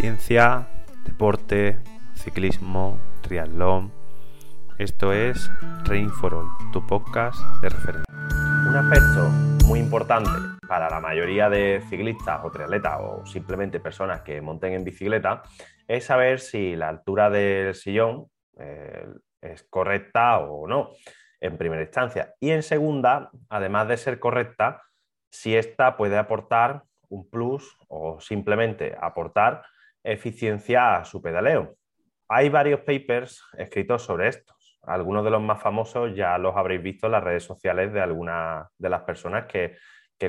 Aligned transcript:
Ciencia, 0.00 0.66
deporte, 1.04 1.76
ciclismo, 2.14 2.98
triatlón. 3.20 3.92
Esto 4.78 5.12
es 5.12 5.50
Rain 5.84 6.08
for 6.08 6.32
All, 6.32 6.48
tu 6.72 6.86
podcast 6.86 7.38
de 7.60 7.68
referencia. 7.68 8.14
Un 8.66 8.76
aspecto 8.76 9.28
muy 9.66 9.78
importante 9.78 10.30
para 10.66 10.88
la 10.88 11.00
mayoría 11.00 11.50
de 11.50 11.82
ciclistas 11.90 12.40
o 12.42 12.50
triatletas 12.50 12.96
o 12.98 13.26
simplemente 13.26 13.78
personas 13.78 14.22
que 14.22 14.40
monten 14.40 14.72
en 14.72 14.84
bicicleta 14.84 15.42
es 15.86 16.06
saber 16.06 16.40
si 16.40 16.76
la 16.76 16.88
altura 16.88 17.28
del 17.28 17.74
sillón 17.74 18.28
eh, 18.58 19.06
es 19.42 19.64
correcta 19.64 20.38
o 20.38 20.66
no, 20.66 20.92
en 21.42 21.58
primera 21.58 21.82
instancia. 21.82 22.32
Y 22.40 22.52
en 22.52 22.62
segunda, 22.62 23.30
además 23.50 23.86
de 23.88 23.98
ser 23.98 24.18
correcta, 24.18 24.80
si 25.30 25.54
esta 25.54 25.98
puede 25.98 26.16
aportar 26.16 26.84
un 27.10 27.28
plus 27.28 27.76
o 27.88 28.18
simplemente 28.18 28.96
aportar 28.98 29.62
eficiencia 30.02 30.96
a 30.96 31.04
su 31.04 31.20
pedaleo. 31.20 31.76
Hay 32.28 32.48
varios 32.48 32.80
papers 32.80 33.42
escritos 33.58 34.02
sobre 34.02 34.28
esto. 34.28 34.54
Algunos 34.82 35.24
de 35.24 35.30
los 35.30 35.42
más 35.42 35.62
famosos 35.62 36.14
ya 36.14 36.38
los 36.38 36.56
habréis 36.56 36.82
visto 36.82 37.06
en 37.06 37.12
las 37.12 37.24
redes 37.24 37.44
sociales 37.44 37.92
de 37.92 38.00
algunas 38.00 38.68
de 38.78 38.88
las 38.88 39.02
personas 39.02 39.46
que, 39.46 39.76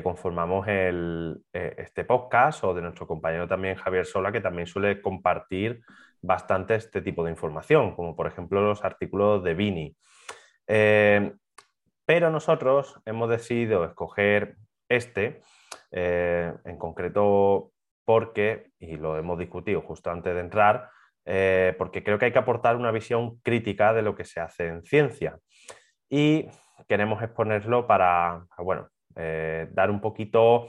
conformamos 0.02 0.64
eh, 0.68 1.34
este 1.52 2.04
podcast 2.04 2.64
o 2.64 2.72
de 2.72 2.80
nuestro 2.80 3.06
compañero 3.06 3.46
también 3.46 3.76
Javier 3.76 4.06
Sola, 4.06 4.32
que 4.32 4.40
también 4.40 4.66
suele 4.66 5.02
compartir 5.02 5.82
bastante 6.22 6.76
este 6.76 7.02
tipo 7.02 7.22
de 7.22 7.30
información, 7.30 7.94
como 7.94 8.16
por 8.16 8.26
ejemplo 8.26 8.62
los 8.62 8.82
artículos 8.84 9.44
de 9.44 9.52
Vini. 9.52 9.96
Eh, 10.66 11.34
pero 12.06 12.30
nosotros 12.30 13.00
hemos 13.04 13.28
decidido 13.28 13.84
escoger 13.84 14.56
este, 14.88 15.42
eh, 15.90 16.52
en 16.64 16.78
concreto 16.78 17.71
porque, 18.04 18.70
y 18.78 18.96
lo 18.96 19.16
hemos 19.16 19.38
discutido 19.38 19.80
justo 19.82 20.10
antes 20.10 20.34
de 20.34 20.40
entrar, 20.40 20.90
eh, 21.24 21.74
porque 21.78 22.02
creo 22.02 22.18
que 22.18 22.26
hay 22.26 22.32
que 22.32 22.38
aportar 22.38 22.76
una 22.76 22.90
visión 22.90 23.38
crítica 23.40 23.92
de 23.92 24.02
lo 24.02 24.14
que 24.16 24.24
se 24.24 24.40
hace 24.40 24.66
en 24.66 24.82
ciencia. 24.82 25.38
Y 26.08 26.46
queremos 26.88 27.22
exponerlo 27.22 27.86
para, 27.86 28.44
bueno, 28.58 28.88
eh, 29.16 29.68
dar 29.70 29.90
un 29.90 30.00
poquito 30.00 30.66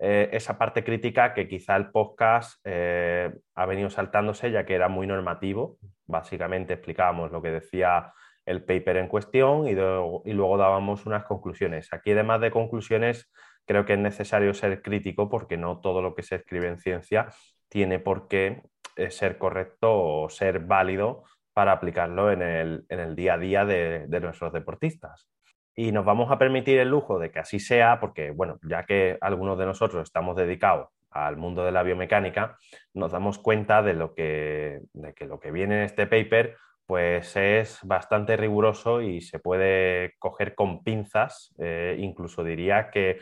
eh, 0.00 0.30
esa 0.32 0.58
parte 0.58 0.82
crítica 0.82 1.34
que 1.34 1.48
quizá 1.48 1.76
el 1.76 1.90
podcast 1.90 2.64
ha 2.66 3.66
venido 3.66 3.90
saltándose 3.90 4.50
ya 4.50 4.64
que 4.64 4.74
era 4.74 4.88
muy 4.88 5.06
normativo. 5.06 5.78
Básicamente 6.06 6.74
explicábamos 6.74 7.30
lo 7.30 7.42
que 7.42 7.50
decía 7.50 8.12
el 8.44 8.64
paper 8.64 8.96
en 8.96 9.08
cuestión 9.08 9.68
y, 9.68 9.70
y 9.70 10.32
luego 10.32 10.56
dábamos 10.56 11.06
unas 11.06 11.24
conclusiones. 11.24 11.92
Aquí 11.92 12.10
además 12.10 12.40
de 12.40 12.50
conclusiones 12.50 13.30
creo 13.66 13.84
que 13.84 13.94
es 13.94 13.98
necesario 13.98 14.54
ser 14.54 14.82
crítico 14.82 15.28
porque 15.28 15.56
no 15.56 15.80
todo 15.80 16.02
lo 16.02 16.14
que 16.14 16.22
se 16.22 16.36
escribe 16.36 16.68
en 16.68 16.78
ciencia 16.78 17.28
tiene 17.68 17.98
por 17.98 18.28
qué 18.28 18.62
eh, 18.96 19.10
ser 19.10 19.38
correcto 19.38 19.92
o 19.92 20.28
ser 20.28 20.60
válido 20.60 21.24
para 21.54 21.72
aplicarlo 21.72 22.30
en 22.30 22.42
el, 22.42 23.14
día 23.16 23.34
a 23.34 23.38
día 23.38 23.64
de, 23.64 24.20
nuestros 24.20 24.52
deportistas. 24.52 25.28
Y 25.74 25.92
nos 25.92 26.04
vamos 26.04 26.30
a 26.30 26.38
permitir 26.38 26.78
el 26.78 26.88
lujo 26.88 27.18
de 27.18 27.30
que 27.30 27.38
así 27.38 27.58
sea, 27.58 28.00
porque, 28.00 28.30
bueno, 28.30 28.58
ya 28.62 28.84
que 28.84 29.16
algunos 29.20 29.58
de 29.58 29.66
nosotros 29.66 30.02
estamos 30.02 30.36
dedicados 30.36 30.88
al 31.10 31.36
mundo 31.36 31.64
de 31.64 31.72
la 31.72 31.82
biomecánica, 31.82 32.56
nos 32.94 33.12
damos 33.12 33.38
cuenta 33.38 33.82
de, 33.82 33.94
lo 33.94 34.14
que, 34.14 34.80
de 34.92 35.12
que 35.14 35.26
lo 35.26 35.40
que 35.40 35.50
viene 35.50 35.76
en 35.76 35.82
este 35.84 36.06
paper 36.06 36.56
pues 36.86 37.36
es 37.36 37.78
bastante 37.84 38.36
riguroso 38.36 39.00
y 39.00 39.20
se 39.20 39.38
puede 39.38 40.14
coger 40.18 40.54
con 40.54 40.82
pinzas, 40.82 41.54
eh, 41.58 41.96
incluso 41.98 42.44
diría 42.44 42.90
que, 42.90 43.18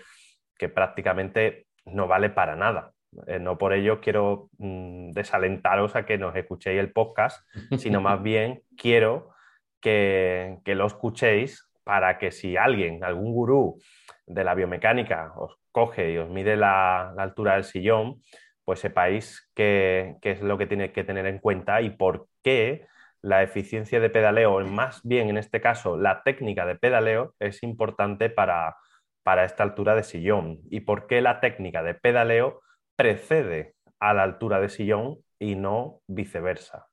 que 0.61 0.69
prácticamente 0.69 1.69
no 1.87 2.07
vale 2.07 2.29
para 2.29 2.55
nada. 2.55 2.93
Eh, 3.27 3.39
no 3.39 3.57
por 3.57 3.73
ello 3.73 3.99
quiero 3.99 4.51
mm, 4.59 5.13
desalentaros 5.13 5.97
a 5.97 6.05
que 6.05 6.19
nos 6.19 6.37
escuchéis 6.37 6.79
el 6.79 6.93
podcast, 6.93 7.49
sino 7.79 8.01
más 8.03 8.23
bien 8.23 8.63
quiero 8.77 9.31
que, 9.81 10.61
lo 10.67 10.87
escuchéis 10.87 11.67
para 11.83 12.19
que 12.19 12.31
si 12.31 12.59
alguien, 12.59 13.03
algún 13.03 13.33
gurú 13.33 13.81
de 14.27 14.45
la 14.45 14.55
biomecánica 14.55 15.33
os 15.37 15.57
coge 15.73 16.13
y 16.13 16.19
os 16.19 16.29
mide 16.29 16.57
la, 16.59 17.15
altura 17.17 17.55
del 17.55 17.65
sillón, 17.65 18.21
pues 18.63 18.81
sepáis 18.81 19.51
qué, 19.55 20.17
es 20.21 20.43
lo 20.43 20.59
que 20.59 20.67
tiene 20.67 20.93
que 20.93 21.05
tener 21.05 21.25
en 21.25 21.39
cuenta 21.39 21.81
y 21.81 21.89
por 21.89 22.27
qué 22.45 22.87
la 23.23 23.43
eficiencia 23.43 23.99
de 23.99 24.11
pedaleo, 24.11 24.61
más 24.67 25.01
bien 25.05 25.31
en 25.31 25.39
este 25.39 25.63
caso 25.63 25.97
la 25.97 26.23
técnica 26.23 26.67
de 26.67 26.77
pedaleo, 26.77 27.35
es 27.39 27.63
importante 27.63 28.29
para, 28.29 28.77
para 29.23 29.45
esta 29.45 29.63
altura 29.63 29.95
de 29.95 30.03
sillón 30.03 30.61
y 30.71 30.81
por 30.81 31.07
qué 31.07 31.21
la 31.21 31.41
técnica 31.41 31.83
de 31.83 31.95
pedaleo 31.95 32.63
precede 32.97 33.75
a 33.99 34.15
la 34.15 34.23
altura 34.23 34.61
de 34.61 34.69
sillón 34.69 35.19
y 35.39 35.55
no 35.55 36.01
viceversa. 36.07 36.87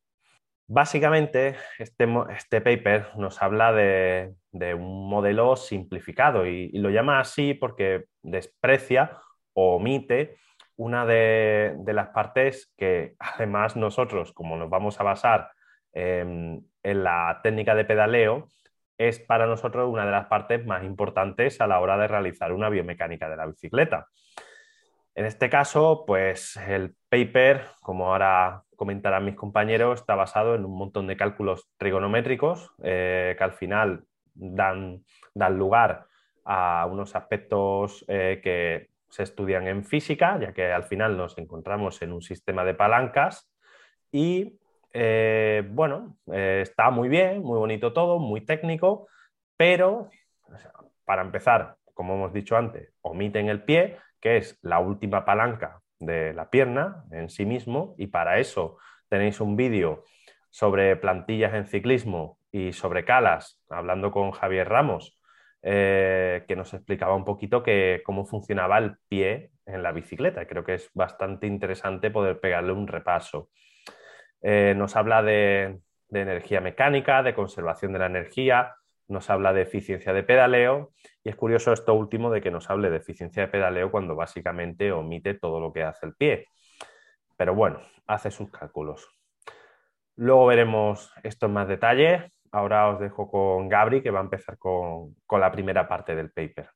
Básicamente, 0.70 1.56
este, 1.80 2.08
este 2.36 2.60
paper 2.60 3.08
nos 3.16 3.42
habla 3.42 3.72
de, 3.72 4.36
un 4.52 5.10
modelo 5.10 5.56
simplificado 5.56 6.46
y, 6.46 6.70
lo 6.74 6.90
llama 6.90 7.20
así 7.20 7.54
porque 7.54 8.06
desprecia 8.22 9.18
o 9.54 9.76
omite 9.78 10.36
una 10.76 11.06
de, 11.06 11.76
las 11.86 12.10
partes 12.10 12.74
que 12.78 13.16
además 13.20 13.78
nosotros, 13.78 14.34
como 14.34 14.58
nos 14.58 14.70
vamos 14.70 15.00
a 15.00 15.04
basar 15.04 15.52
en 15.94 16.64
la 16.84 17.40
técnica 17.44 17.74
de 17.74 17.86
pedaleo, 17.86 18.50
es 18.98 19.20
para 19.20 19.46
nosotros 19.46 19.92
una 19.92 20.06
de 20.06 20.12
las 20.12 20.28
partes 20.28 20.66
más 20.66 20.84
importantes 20.84 21.62
a 21.62 21.68
la 21.68 21.80
hora 21.80 21.98
de 21.98 22.08
realizar 22.08 22.52
una 22.52 22.70
biomecánica 22.70 23.30
de 23.30 23.38
la 23.38 23.46
bicicleta. 23.46 24.08
En 25.16 25.26
este 25.26 25.50
caso, 25.50 26.04
pues 26.06 26.58
el 26.58 26.96
paper, 27.10 27.66
como 27.82 28.12
ahora 28.12 28.64
comentarán 28.76 29.26
mis 29.26 29.36
compañeros, 29.36 30.02
está 30.02 30.14
basado 30.14 30.54
en 30.54 30.64
un 30.64 30.78
montón 30.78 31.08
de 31.08 31.18
cálculos 31.18 31.68
trigonométricos 31.78 32.72
eh, 32.84 33.36
que 33.36 33.44
al 33.44 33.54
final 33.54 34.04
dan, 34.36 35.04
dan, 35.34 35.58
lugar 35.58 36.06
a 36.46 36.86
unos 36.86 37.16
aspectos 37.16 38.06
eh, 38.08 38.40
que 38.44 38.92
se 39.10 39.24
estudian 39.24 39.68
en 39.68 39.84
física, 39.84 40.38
ya 40.40 40.54
que 40.54 40.72
al 40.72 40.84
final 40.84 41.18
nos 41.18 41.38
encontramos 41.40 42.02
en 42.04 42.14
un 42.14 42.22
sistema 42.22 42.64
de 42.64 42.76
palancas 42.76 43.52
y 44.12 44.60
eh, 44.94 45.64
bueno, 45.70 46.18
está 46.28 46.90
muy 46.90 47.10
bien, 47.10 47.42
muy 47.42 47.58
bonito 47.58 47.94
todo, 47.94 48.20
muy 48.20 48.42
técnico, 48.42 49.08
pero 49.56 50.10
para 51.06 51.22
empezar, 51.22 51.76
como 51.94 52.16
hemos 52.16 52.34
dicho 52.34 52.56
antes, 52.58 52.94
omiten 53.02 53.50
el 53.50 53.64
pie, 53.64 53.98
que 54.20 54.38
es 54.38 54.58
la 54.62 54.80
última 54.80 55.26
palanca 55.26 55.82
de 56.00 56.34
la 56.34 56.50
pierna 56.50 57.04
en 57.12 57.30
sí 57.30 57.46
mismo, 57.46 57.96
y 57.98 58.08
para 58.08 58.40
eso 58.40 58.78
tenéis 59.10 59.40
un 59.42 59.56
vídeo 59.56 60.04
sobre 60.50 60.96
plantillas 60.96 61.54
en 61.54 61.68
ciclismo 61.68 62.40
y 62.52 62.74
sobre 62.74 63.06
calas, 63.06 63.62
hablando 63.70 64.12
con 64.12 64.32
Javier 64.32 64.70
Ramos, 64.70 65.20
eh, 65.62 66.46
que 66.48 66.56
nos 66.56 66.74
explicaba 66.74 67.16
un 67.16 67.26
poquito 67.26 67.64
cómo 68.06 68.26
funcionaba 68.26 68.78
el 68.78 68.98
pie 69.08 69.52
en 69.66 69.84
la 69.84 69.92
bicicleta. 69.92 70.46
Creo 70.48 70.64
que 70.64 70.76
es 70.76 70.90
bastante 70.94 71.48
interesante 71.48 72.10
poder 72.10 72.40
pegarle 72.40 72.72
un 72.72 72.88
repaso. 72.88 73.50
Eh, 74.50 74.74
nos 74.78 74.96
habla 74.96 75.22
de, 75.24 75.82
energía 76.10 76.62
mecánica, 76.62 77.22
de 77.22 77.36
conservación 77.36 77.92
de 77.92 78.00
la 78.00 78.06
energía, 78.06 78.76
nos 79.10 79.30
habla 79.30 79.52
de 79.52 79.64
eficiencia 79.64 80.14
de 80.14 80.24
pedaleo 80.24 80.94
y 81.22 81.28
es 81.28 81.36
curioso 81.36 81.74
esto 81.74 81.94
último 81.94 82.32
de 82.32 82.40
que 82.40 82.50
nos 82.50 82.70
hable 82.70 82.90
de 82.90 82.96
eficiencia 82.96 83.42
de 83.42 83.50
pedaleo 83.50 83.92
cuando 83.92 84.16
básicamente 84.16 84.94
omite 84.94 85.34
todo 85.34 85.60
lo 85.60 85.74
que 85.74 85.84
hace 85.84 86.06
el 86.06 86.16
pie. 86.16 86.46
Pero 87.36 87.56
bueno, 87.56 87.82
hace 88.06 88.32
sus 88.32 88.50
cálculos. 88.50 89.10
Luego 90.16 90.46
veremos 90.46 91.12
esto 91.24 91.48
en 91.48 91.52
más 91.52 91.68
detalle. 91.68 92.32
Ahora 92.54 92.88
os 92.88 93.02
dejo 93.02 93.30
con 93.30 93.68
Gabri, 93.68 94.02
que 94.02 94.12
va 94.12 94.20
a 94.20 94.24
empezar 94.24 94.58
con, 94.58 95.14
la 95.30 95.52
primera 95.52 95.90
parte 95.90 96.16
del 96.16 96.32
paper. 96.32 96.70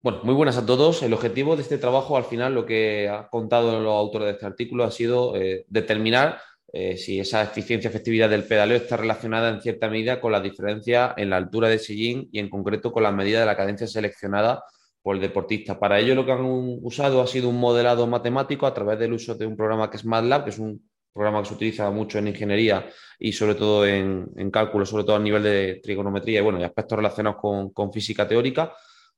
Bueno, 0.00 0.20
muy 0.22 0.34
buenas 0.34 0.58
a 0.58 0.64
todos. 0.64 1.02
El 1.02 1.12
objetivo 1.12 1.56
de 1.56 1.62
este 1.62 1.78
trabajo, 1.78 2.16
al 2.16 2.24
final, 2.24 2.54
lo 2.54 2.64
que 2.64 3.08
ha 3.08 3.28
contado 3.28 3.80
los 3.80 3.92
autores 3.92 4.26
de 4.26 4.32
este 4.34 4.46
artículo 4.46 4.84
ha 4.84 4.92
sido 4.92 5.34
eh, 5.34 5.64
determinar 5.66 6.38
eh, 6.78 6.98
si 6.98 7.18
esa 7.18 7.42
eficiencia 7.42 7.88
efectividad 7.88 8.28
del 8.28 8.44
pedaleo 8.44 8.76
está 8.76 8.98
relacionada 8.98 9.48
en 9.48 9.62
cierta 9.62 9.88
medida 9.88 10.20
con 10.20 10.30
la 10.30 10.42
diferencia 10.42 11.14
en 11.16 11.30
la 11.30 11.38
altura 11.38 11.70
de 11.70 11.78
sillín 11.78 12.28
y 12.32 12.38
en 12.38 12.50
concreto 12.50 12.92
con 12.92 13.02
la 13.02 13.10
medida 13.10 13.40
de 13.40 13.46
la 13.46 13.56
cadencia 13.56 13.86
seleccionada 13.86 14.62
por 15.00 15.16
el 15.16 15.22
deportista. 15.22 15.78
Para 15.78 15.98
ello 15.98 16.14
lo 16.14 16.26
que 16.26 16.32
han 16.32 16.44
usado 16.44 17.22
ha 17.22 17.26
sido 17.26 17.48
un 17.48 17.58
modelado 17.58 18.06
matemático 18.06 18.66
a 18.66 18.74
través 18.74 18.98
del 18.98 19.14
uso 19.14 19.34
de 19.34 19.46
un 19.46 19.56
programa 19.56 19.88
que 19.88 19.96
es 19.96 20.04
MATLAB, 20.04 20.44
que 20.44 20.50
es 20.50 20.58
un 20.58 20.86
programa 21.14 21.40
que 21.40 21.48
se 21.48 21.54
utiliza 21.54 21.90
mucho 21.90 22.18
en 22.18 22.28
ingeniería 22.28 22.86
y 23.18 23.32
sobre 23.32 23.54
todo 23.54 23.86
en, 23.86 24.50
cálculo, 24.50 24.84
sobre 24.84 25.04
todo 25.04 25.16
a 25.16 25.20
nivel 25.20 25.44
de 25.44 25.80
trigonometría 25.82 26.40
y, 26.40 26.42
bueno, 26.42 26.62
aspectos 26.62 26.96
relacionados 26.98 27.40
con 27.72 27.90
física 27.90 28.28
teórica 28.28 28.74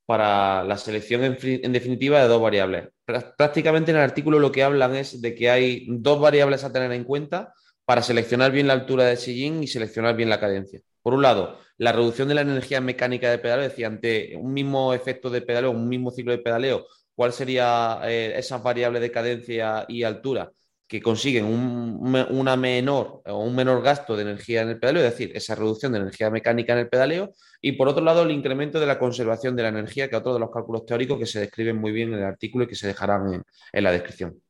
para 0.08 0.64
la 0.64 0.78
selección 0.78 1.22
en, 1.22 1.70
definitiva 1.70 2.22
de 2.22 2.28
dos 2.28 2.40
variables. 2.40 2.88
Prácticamente 3.04 3.90
en 3.90 3.98
el 3.98 4.02
artículo 4.02 4.38
lo 4.38 4.50
que 4.50 4.62
hablan 4.62 4.96
es 4.96 5.20
de 5.20 5.34
que 5.34 5.50
hay 5.50 5.84
dos 5.86 6.18
variables 6.18 6.64
a 6.64 6.72
tener 6.72 6.90
en 6.92 7.04
cuenta 7.04 7.52
para 7.84 8.00
seleccionar 8.00 8.50
bien 8.50 8.68
la 8.68 8.72
altura 8.72 9.04
de 9.04 9.18
sillín 9.18 9.62
y 9.62 9.66
seleccionar 9.66 10.16
bien 10.16 10.30
la 10.30 10.40
cadencia. 10.40 10.80
Por 11.02 11.12
un 11.12 11.20
lado, 11.20 11.58
la 11.76 11.92
reducción 11.92 12.26
de 12.26 12.36
la 12.36 12.40
energía 12.40 12.80
mecánica 12.80 13.30
de 13.30 13.36
pedaleo, 13.36 13.66
es 13.66 13.72
decir, 13.72 13.84
ante 13.84 14.34
un 14.34 14.54
mismo 14.54 14.94
efecto 14.94 15.28
de 15.28 15.42
pedaleo, 15.42 15.72
un 15.72 15.86
mismo 15.86 16.10
ciclo 16.10 16.32
de 16.32 16.38
pedaleo, 16.38 16.86
¿cuál 17.14 17.34
sería 17.34 18.00
eh, 18.04 18.32
esa 18.34 18.56
variable 18.56 19.00
de 19.00 19.10
cadencia 19.10 19.84
y 19.88 20.04
altura? 20.04 20.50
Que 20.88 21.02
consiguen 21.02 21.44
una 21.44 22.56
menor 22.56 23.20
o 23.26 23.44
un 23.44 23.54
menor 23.54 23.82
gasto 23.82 24.16
de 24.16 24.22
energía 24.22 24.62
en 24.62 24.70
el 24.70 24.80
pedaleo, 24.80 25.04
es 25.04 25.10
decir, 25.10 25.30
esa 25.36 25.54
reducción 25.54 25.92
de 25.92 25.98
energía 25.98 26.30
mecánica 26.30 26.72
en 26.72 26.78
el 26.78 26.88
pedaleo, 26.88 27.34
y 27.60 27.72
por 27.72 27.88
otro 27.88 28.02
lado, 28.02 28.22
el 28.22 28.30
incremento 28.30 28.80
de 28.80 28.86
la 28.86 28.98
conservación 28.98 29.54
de 29.54 29.64
la 29.64 29.68
energía, 29.68 30.08
que 30.08 30.16
es 30.16 30.20
otro 30.20 30.32
de 30.32 30.40
los 30.40 30.50
cálculos 30.50 30.86
teóricos 30.86 31.18
que 31.18 31.26
se 31.26 31.40
describen 31.40 31.76
muy 31.76 31.92
bien 31.92 32.14
en 32.14 32.20
el 32.20 32.24
artículo 32.24 32.64
y 32.64 32.68
que 32.68 32.74
se 32.74 32.86
dejarán 32.86 33.44
en, 33.72 33.84
la 33.84 33.92
descripción. 33.92 34.40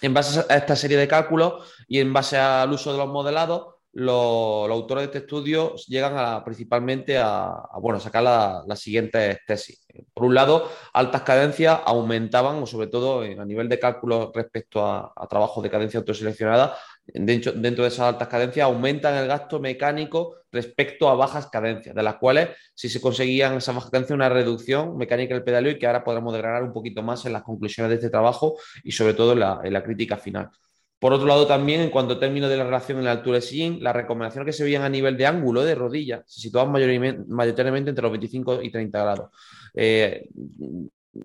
En 0.00 0.14
base 0.14 0.44
a 0.48 0.56
esta 0.56 0.76
serie 0.76 0.96
de 0.96 1.08
cálculos 1.08 1.72
y 1.86 2.00
en 2.00 2.10
base 2.10 2.38
al 2.38 2.72
uso 2.72 2.92
de 2.92 2.98
los 2.98 3.08
modelados, 3.08 3.75
los, 3.96 4.70
autores 4.70 5.02
de 5.02 5.06
este 5.06 5.18
estudio 5.18 5.74
llegan 5.88 6.44
principalmente 6.44 7.16
a, 7.16 7.66
bueno, 7.80 7.98
sacar 7.98 8.22
las 8.22 8.78
siguientes 8.78 9.38
tesis. 9.46 9.86
Por 10.12 10.26
un 10.26 10.34
lado, 10.34 10.70
altas 10.92 11.22
cadencias 11.22 11.80
aumentaban, 11.86 12.62
o 12.62 12.66
sobre 12.66 12.88
todo 12.88 13.22
a 13.22 13.44
nivel 13.46 13.70
de 13.70 13.78
cálculo 13.78 14.32
respecto 14.34 14.84
a, 14.84 15.14
trabajos 15.30 15.62
de 15.62 15.70
cadencia 15.70 15.98
autoseleccionada, 15.98 16.76
dentro, 17.06 17.52
dentro 17.52 17.84
de 17.84 17.88
esas 17.88 18.12
altas 18.12 18.28
cadencias 18.28 18.66
aumentan 18.66 19.14
el 19.14 19.28
gasto 19.28 19.60
mecánico 19.60 20.34
respecto 20.52 21.08
a 21.08 21.14
bajas 21.14 21.46
cadencias, 21.46 21.94
de 21.94 22.02
las 22.02 22.16
cuales 22.16 22.50
si 22.74 22.90
se 22.90 23.00
conseguían 23.00 23.54
esas 23.54 23.74
bajas 23.74 23.90
cadencias 23.90 24.14
una 24.14 24.28
reducción 24.28 24.98
mecánica 24.98 25.32
del 25.32 25.42
pedaleo 25.42 25.72
y 25.72 25.78
que 25.78 25.86
ahora 25.86 26.04
podremos 26.04 26.34
desgranar 26.34 26.64
un 26.64 26.72
poquito 26.74 27.02
más 27.02 27.24
en 27.24 27.32
las 27.32 27.42
conclusiones 27.42 27.88
de 27.88 27.96
este 27.96 28.10
trabajo 28.10 28.58
y 28.84 28.92
sobre 28.92 29.14
todo 29.14 29.32
en 29.32 29.72
la 29.72 29.82
crítica 29.82 30.18
final. 30.18 30.50
Por 30.98 31.12
otro 31.12 31.26
lado, 31.26 31.46
también 31.46 31.82
en 31.82 31.90
cuanto 31.90 32.14
a 32.14 32.20
término 32.20 32.48
de 32.48 32.56
la 32.56 32.64
relación 32.64 32.98
en 32.98 33.04
la 33.04 33.12
altura 33.12 33.36
de 33.36 33.42
sillín, 33.42 33.82
las 33.82 33.94
recomendaciones 33.94 34.46
que 34.46 34.56
se 34.56 34.64
veían 34.64 34.82
a 34.82 34.88
nivel 34.88 35.16
de 35.16 35.26
ángulo 35.26 35.62
de 35.62 35.74
rodilla 35.74 36.22
se 36.26 36.40
situaban 36.40 36.72
mayoritariamente 36.72 37.90
entre 37.90 38.02
los 38.02 38.12
25 38.12 38.62
y 38.62 38.70
30 38.70 39.02
grados. 39.02 39.30
Eh, 39.74 40.26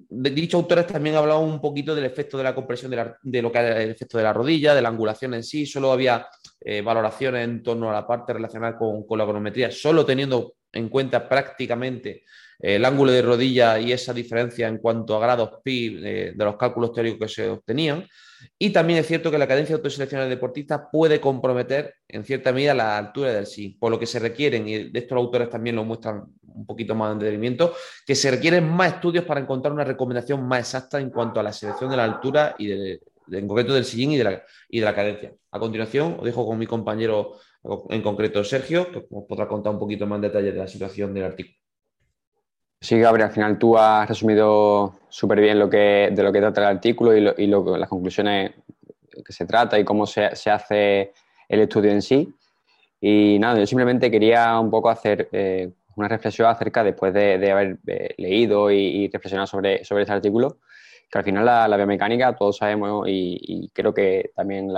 dichos 0.10 0.62
autores 0.62 0.88
también 0.88 1.16
hablaban 1.16 1.46
un 1.46 1.62
poquito 1.62 1.96
del 1.96 2.04
efecto 2.04 2.38
de 2.38 2.44
la 2.44 2.54
compresión 2.54 2.92
de, 2.92 3.42
lo 3.42 3.52
que 3.52 3.60
era 3.60 3.82
el 3.82 3.92
efecto 3.92 4.18
de 4.18 4.24
la 4.26 4.34
rodilla, 4.34 4.76
de 4.76 4.82
la 4.82 4.90
angulación 4.90 5.34
en 5.36 5.44
sí. 5.44 5.66
Solo 5.66 5.94
había 5.94 6.28
eh, 6.60 6.82
valoraciones 6.82 7.46
en 7.46 7.64
torno 7.64 7.90
a 7.90 7.94
la 7.94 8.06
parte 8.06 8.34
relacionada 8.34 8.78
con, 8.78 9.06
la 9.18 9.24
econometría, 9.24 9.72
solo 9.72 10.06
teniendo 10.06 10.56
en 10.74 10.90
cuenta 10.90 11.30
prácticamente 11.30 12.24
eh, 12.60 12.76
el 12.76 12.84
ángulo 12.84 13.14
de 13.14 13.22
rodilla 13.22 13.80
y 13.80 13.94
esa 13.94 14.14
diferencia 14.14 14.68
en 14.68 14.80
cuanto 14.80 15.16
a 15.16 15.22
grados 15.22 15.62
pi 15.64 15.96
de 15.96 16.34
los 16.36 16.58
cálculos 16.58 16.92
teóricos 16.92 17.20
que 17.20 17.34
se 17.34 17.50
obtenían. 17.50 18.06
Y 18.58 18.72
también 18.72 19.00
es 19.00 19.08
cierto 19.08 19.32
que 19.32 19.38
la 19.38 19.48
cadencia 19.48 19.76
de 19.76 19.80
autoselección 19.80 20.22
del 20.22 20.30
deportista 20.30 20.90
puede 20.90 21.20
comprometer 21.20 21.96
en 22.08 22.24
cierta 22.24 22.52
medida 22.52 22.74
la 22.74 22.98
altura 22.98 23.34
del 23.34 23.46
sí, 23.46 23.78
por 23.80 23.92
lo 23.92 24.00
que 24.00 24.06
se 24.06 24.20
requieren, 24.20 24.68
y 24.68 24.90
de 24.90 25.00
estos 25.00 25.16
los 25.16 25.26
autores 25.26 25.50
también 25.50 25.76
lo 25.76 25.84
muestran 25.84 26.24
un 26.54 26.66
poquito 26.66 26.96
más 26.96 27.14
en 27.14 27.20
detenimiento, 27.20 27.74
que 28.06 28.16
se 28.16 28.30
requieren 28.30 28.68
más 28.70 28.94
estudios 28.94 29.26
para 29.26 29.40
encontrar 29.40 29.74
una 29.74 29.84
recomendación 29.84 30.46
más 30.48 30.60
exacta 30.60 31.00
en 31.00 31.10
cuanto 31.10 31.40
a 31.40 31.44
la 31.44 31.54
selección 31.54 31.90
de 31.90 31.98
la 31.98 32.04
altura 32.04 32.56
y 32.58 32.72
en 32.72 33.48
concreto 33.48 33.74
del 33.74 33.86
sillín 33.86 34.12
y 34.12 34.18
de, 34.18 34.24
la, 34.24 34.44
y 34.70 34.80
de 34.80 34.86
la 34.86 34.96
cadencia. 34.96 35.34
A 35.52 35.60
continuación, 35.60 36.18
os 36.20 36.26
dejo 36.26 36.46
con 36.46 36.58
mi 36.58 36.68
compañero 36.68 37.38
en 37.90 38.02
concreto 38.02 38.44
Sergio, 38.44 38.92
que 38.92 39.06
os 39.10 39.26
podrá 39.28 39.48
contar 39.48 39.74
un 39.74 39.80
poquito 39.80 40.08
más 40.08 40.18
en 40.18 40.24
detalle 40.24 40.52
de 40.52 40.58
la 40.58 40.68
situación 40.68 41.14
del 41.14 41.26
artículo. 41.26 41.61
Sí, 42.84 43.00
Gabriel, 43.00 43.28
al 43.28 43.34
final 43.34 43.60
tú 43.60 43.78
has 43.78 44.10
resumido 44.10 44.96
súper 45.08 45.40
bien 45.40 45.60
lo 45.60 45.70
que, 45.70 46.10
de 46.12 46.24
lo 46.24 46.32
que 46.32 46.40
trata 46.40 46.62
el 46.62 46.78
artículo 46.78 47.16
y, 47.16 47.22
las 47.48 47.88
conclusiones 47.88 48.54
que 49.24 49.32
se 49.32 49.46
trata 49.46 49.78
y 49.78 49.86
cómo 49.86 50.08
se, 50.08 50.26
hace 50.26 51.14
el 51.48 51.60
estudio 51.60 51.92
en 51.92 52.02
sí. 52.02 52.34
Y 53.00 53.38
nada, 53.40 53.60
yo 53.60 53.68
simplemente 53.68 54.10
quería 54.10 54.60
un 54.60 54.72
poco 54.72 54.90
hacer 54.90 55.30
eh, 55.32 55.72
una 55.96 56.08
reflexión 56.08 56.48
acerca, 56.48 56.84
después 56.84 57.14
de, 57.14 57.52
haber 57.52 57.78
eh, 57.86 58.16
leído 58.18 58.72
y, 58.72 59.08
reflexionado 59.10 59.46
sobre, 59.46 59.84
sobre 59.84 60.02
este 60.02 60.14
artículo, 60.14 60.58
que 61.12 61.20
al 61.20 61.24
final 61.24 61.46
la, 61.46 61.78
biomecánica, 61.78 62.36
todos 62.36 62.58
sabemos 62.58 63.06
y, 63.08 63.70
creo 63.76 63.94
que 63.94 64.32
también 64.36 64.70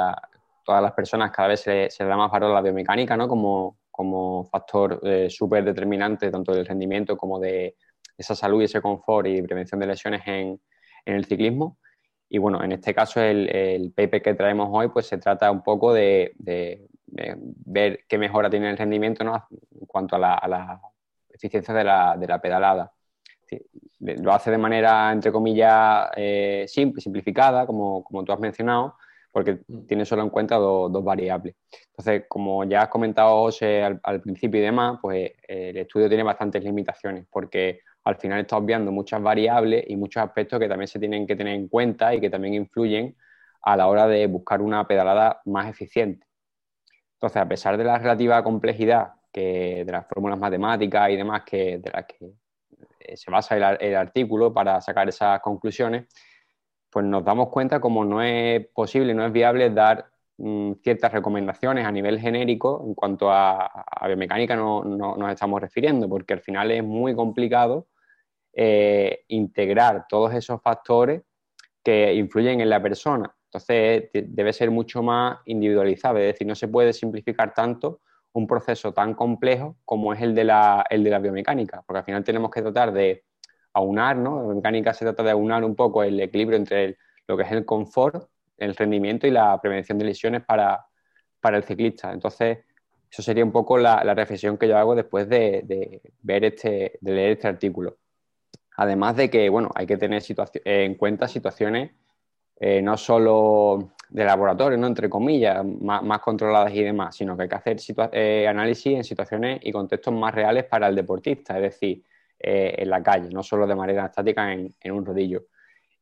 todas 0.65 0.81
las 0.81 0.91
personas 0.91 1.31
cada 1.31 1.47
vez 1.47 1.61
se, 1.61 1.89
se 1.89 2.03
da 2.03 2.17
más 2.17 2.29
valor 2.29 2.51
a 2.51 2.55
la 2.55 2.61
biomecánica 2.61 3.15
¿no? 3.15 3.29
como, 3.29 3.77
como 3.93 4.43
factor 4.45 4.99
eh, 5.03 5.29
súper 5.29 5.63
determinante 5.63 6.31
tanto 6.31 6.51
del 6.51 6.65
rendimiento 6.65 7.15
como 7.15 7.39
de 7.39 7.75
esa 8.17 8.35
salud 8.35 8.61
y 8.61 8.65
ese 8.65 8.81
confort 8.81 9.27
y 9.27 9.41
prevención 9.41 9.79
de 9.79 9.87
lesiones 9.87 10.21
en, 10.25 10.59
el 11.05 11.25
ciclismo. 11.25 11.77
Y 12.29 12.37
bueno, 12.37 12.63
en 12.63 12.71
este 12.71 12.93
caso 12.93 13.21
el, 13.21 13.49
el, 13.49 13.91
paper 13.91 14.21
que 14.21 14.33
traemos 14.33 14.69
hoy 14.71 14.87
pues 14.87 15.07
se 15.07 15.17
trata 15.17 15.51
un 15.51 15.61
poco 15.61 15.93
de, 15.93 16.33
ver 17.05 17.99
qué 18.07 18.17
mejora 18.17 18.49
tiene 18.49 18.71
el 18.71 18.77
rendimiento 18.77 19.23
¿no? 19.23 19.35
en 19.79 19.85
cuanto 19.85 20.15
a 20.15 20.19
la, 20.19 20.81
eficiencia 21.29 21.73
de 21.73 21.83
la, 21.83 22.15
de 22.17 22.27
la 22.27 22.39
pedalada. 22.39 22.93
lo 23.99 24.33
hace 24.33 24.51
de 24.51 24.57
manera, 24.57 25.11
entre 25.11 25.31
comillas, 25.31 26.09
eh, 26.15 26.65
simple, 26.67 27.01
simplificada, 27.01 27.65
como, 27.65 28.03
como, 28.03 28.23
tú 28.23 28.31
has 28.31 28.39
mencionado, 28.39 28.95
porque 29.31 29.59
mm. 29.67 29.85
tiene 29.87 30.05
solo 30.05 30.23
en 30.23 30.29
cuenta 30.29 30.55
dos 30.55 31.03
variables. 31.03 31.55
Entonces, 31.89 32.25
como 32.29 32.63
ya 32.63 32.83
has 32.83 32.89
comentado 32.89 33.41
José 33.41 33.83
al, 33.83 33.99
al, 34.03 34.21
principio 34.21 34.59
y 34.61 34.63
demás, 34.63 34.99
pues 35.01 35.31
el 35.47 35.77
estudio 35.77 36.07
tiene 36.07 36.23
bastantes 36.23 36.63
limitaciones, 36.63 37.25
porque 37.29 37.81
al 38.03 38.15
final 38.17 38.41
está 38.41 38.57
obviando 38.57 38.91
muchas 38.91 39.21
variables 39.21 39.85
y 39.87 39.95
muchos 39.95 40.23
aspectos 40.23 40.59
que 40.59 40.67
también 40.67 40.87
se 40.87 40.99
tienen 40.99 41.25
que 41.25 41.35
tener 41.35 41.55
en 41.55 41.67
cuenta 41.67 42.13
y 42.13 42.19
que 42.19 42.29
también 42.29 42.53
influyen 42.53 43.15
a 43.61 43.77
la 43.77 43.87
hora 43.87 44.07
de 44.07 44.27
buscar 44.27 44.61
una 44.61 44.85
pedalada 44.87 45.41
más 45.45 45.69
eficiente. 45.69 46.27
Entonces, 47.13 47.41
a 47.41 47.47
pesar 47.47 47.77
de 47.77 47.85
la 47.85 47.97
relativa 47.97 48.43
complejidad 48.43 49.13
que 49.31 49.83
de 49.85 49.91
las 49.91 50.05
fórmulas 50.07 50.37
matemáticas 50.37 51.09
y 51.09 51.15
demás 51.15 51.43
que, 51.45 51.79
de 51.79 51.89
las 51.89 52.05
que 52.05 52.33
eh, 52.99 53.17
se 53.17 53.31
basa 53.31 53.55
el, 53.55 53.95
artículo 53.95 54.53
para 54.53 54.81
sacar 54.81 55.07
esas 55.07 55.39
conclusiones, 55.39 56.05
pues 56.89 57.05
nos 57.05 57.23
damos 57.23 57.49
cuenta 57.49 57.79
como 57.79 58.03
no 58.05 58.21
es 58.21 58.67
posible, 58.67 59.13
no 59.13 59.25
es 59.25 59.31
viable 59.31 59.69
dar 59.69 60.05
mm, 60.37 60.73
ciertas 60.83 61.11
recomendaciones 61.13 61.85
a 61.85 61.91
nivel 61.91 62.19
genérico 62.19 62.83
en 62.85 62.93
cuanto 62.93 63.31
a, 63.31 63.85
biomecánica 64.05 64.55
no, 64.55 64.83
nos 64.83 65.31
estamos 65.31 65.61
refiriendo, 65.61 66.09
porque 66.09 66.33
al 66.33 66.41
final 66.41 66.71
es 66.71 66.83
muy 66.83 67.15
complicado 67.15 67.87
eh, 68.53 69.23
integrar 69.29 70.05
todos 70.07 70.33
esos 70.33 70.61
factores 70.61 71.21
que 71.83 72.13
influyen 72.13 72.61
en 72.61 72.69
la 72.69 72.81
persona. 72.81 73.35
Entonces 73.45 74.09
debe 74.13 74.53
ser 74.53 74.71
mucho 74.71 75.03
más 75.03 75.39
individualizado, 75.45 76.17
es 76.17 76.33
decir, 76.33 76.47
no 76.47 76.55
se 76.55 76.67
puede 76.67 76.93
simplificar 76.93 77.53
tanto 77.53 78.01
un 78.33 78.47
proceso 78.47 78.93
tan 78.93 79.13
complejo 79.13 79.77
como 79.85 80.13
es 80.13 80.21
el 80.21 80.33
de 80.33 80.43
la, 80.43 80.85
el 80.89 81.03
de 81.03 81.09
la 81.09 81.19
biomecánica, 81.19 81.83
porque 81.85 81.99
al 81.99 82.05
final 82.05 82.23
tenemos 82.23 82.49
que 82.49 82.61
tratar 82.61 82.91
de 82.91 83.23
aunar, 83.73 84.17
¿no? 84.17 84.37
La 84.37 84.43
biomecánica 84.43 84.93
se 84.93 85.05
trata 85.05 85.23
de 85.23 85.31
aunar 85.31 85.63
un 85.63 85.75
poco 85.75 86.03
el 86.03 86.19
equilibrio 86.19 86.57
entre 86.57 86.97
lo 87.27 87.37
que 87.37 87.43
es 87.43 87.51
el 87.51 87.65
confort, 87.65 88.27
el 88.57 88.75
rendimiento 88.75 89.27
y 89.27 89.31
la 89.31 89.59
prevención 89.61 89.97
de 89.97 90.05
lesiones 90.05 90.43
para, 90.43 90.85
el 91.43 91.63
ciclista. 91.63 92.11
Entonces, 92.11 92.59
eso 93.09 93.21
sería 93.21 93.43
un 93.43 93.51
poco 93.51 93.77
la, 93.77 94.01
reflexión 94.15 94.57
que 94.57 94.67
yo 94.67 94.77
hago 94.77 94.95
después 94.95 95.27
de, 95.29 96.01
ver 96.21 96.45
este, 96.45 96.97
de 97.01 97.11
leer 97.11 97.31
este 97.33 97.47
artículo. 97.47 97.97
Además 98.77 99.15
de 99.15 99.29
que, 99.29 99.49
bueno, 99.49 99.69
hay 99.75 99.85
que 99.85 99.97
tener 99.97 100.23
en 100.65 100.95
cuenta 100.95 101.27
situaciones 101.27 101.91
eh, 102.65 102.81
no 102.81 102.97
solo 102.97 103.93
de 104.09 104.23
laboratorio, 104.23 104.77
¿no? 104.77 104.87
entre 104.87 105.09
comillas, 105.09 105.65
más, 105.65 106.19
controladas 106.21 106.73
y 106.73 106.83
demás, 106.83 107.15
sino 107.15 107.35
que 107.35 107.43
hay 107.43 107.49
que 107.49 107.55
hacer 107.55 107.77
eh, 108.13 108.47
análisis 108.47 108.95
en 108.95 109.03
situaciones 109.03 109.59
y 109.63 109.71
contextos 109.71 110.13
más 110.13 110.33
reales 110.33 110.65
para 110.65 110.87
el 110.87 110.95
deportista, 110.95 111.55
es 111.57 111.63
decir, 111.63 112.03
eh, 112.39 112.75
en 112.77 112.89
la 112.89 113.01
calle, 113.01 113.29
no 113.31 113.43
solo 113.43 113.67
de 113.67 113.75
manera 113.75 114.05
estática 114.05 114.53
en, 114.53 114.91
un 114.91 115.05
rodillo. 115.05 115.45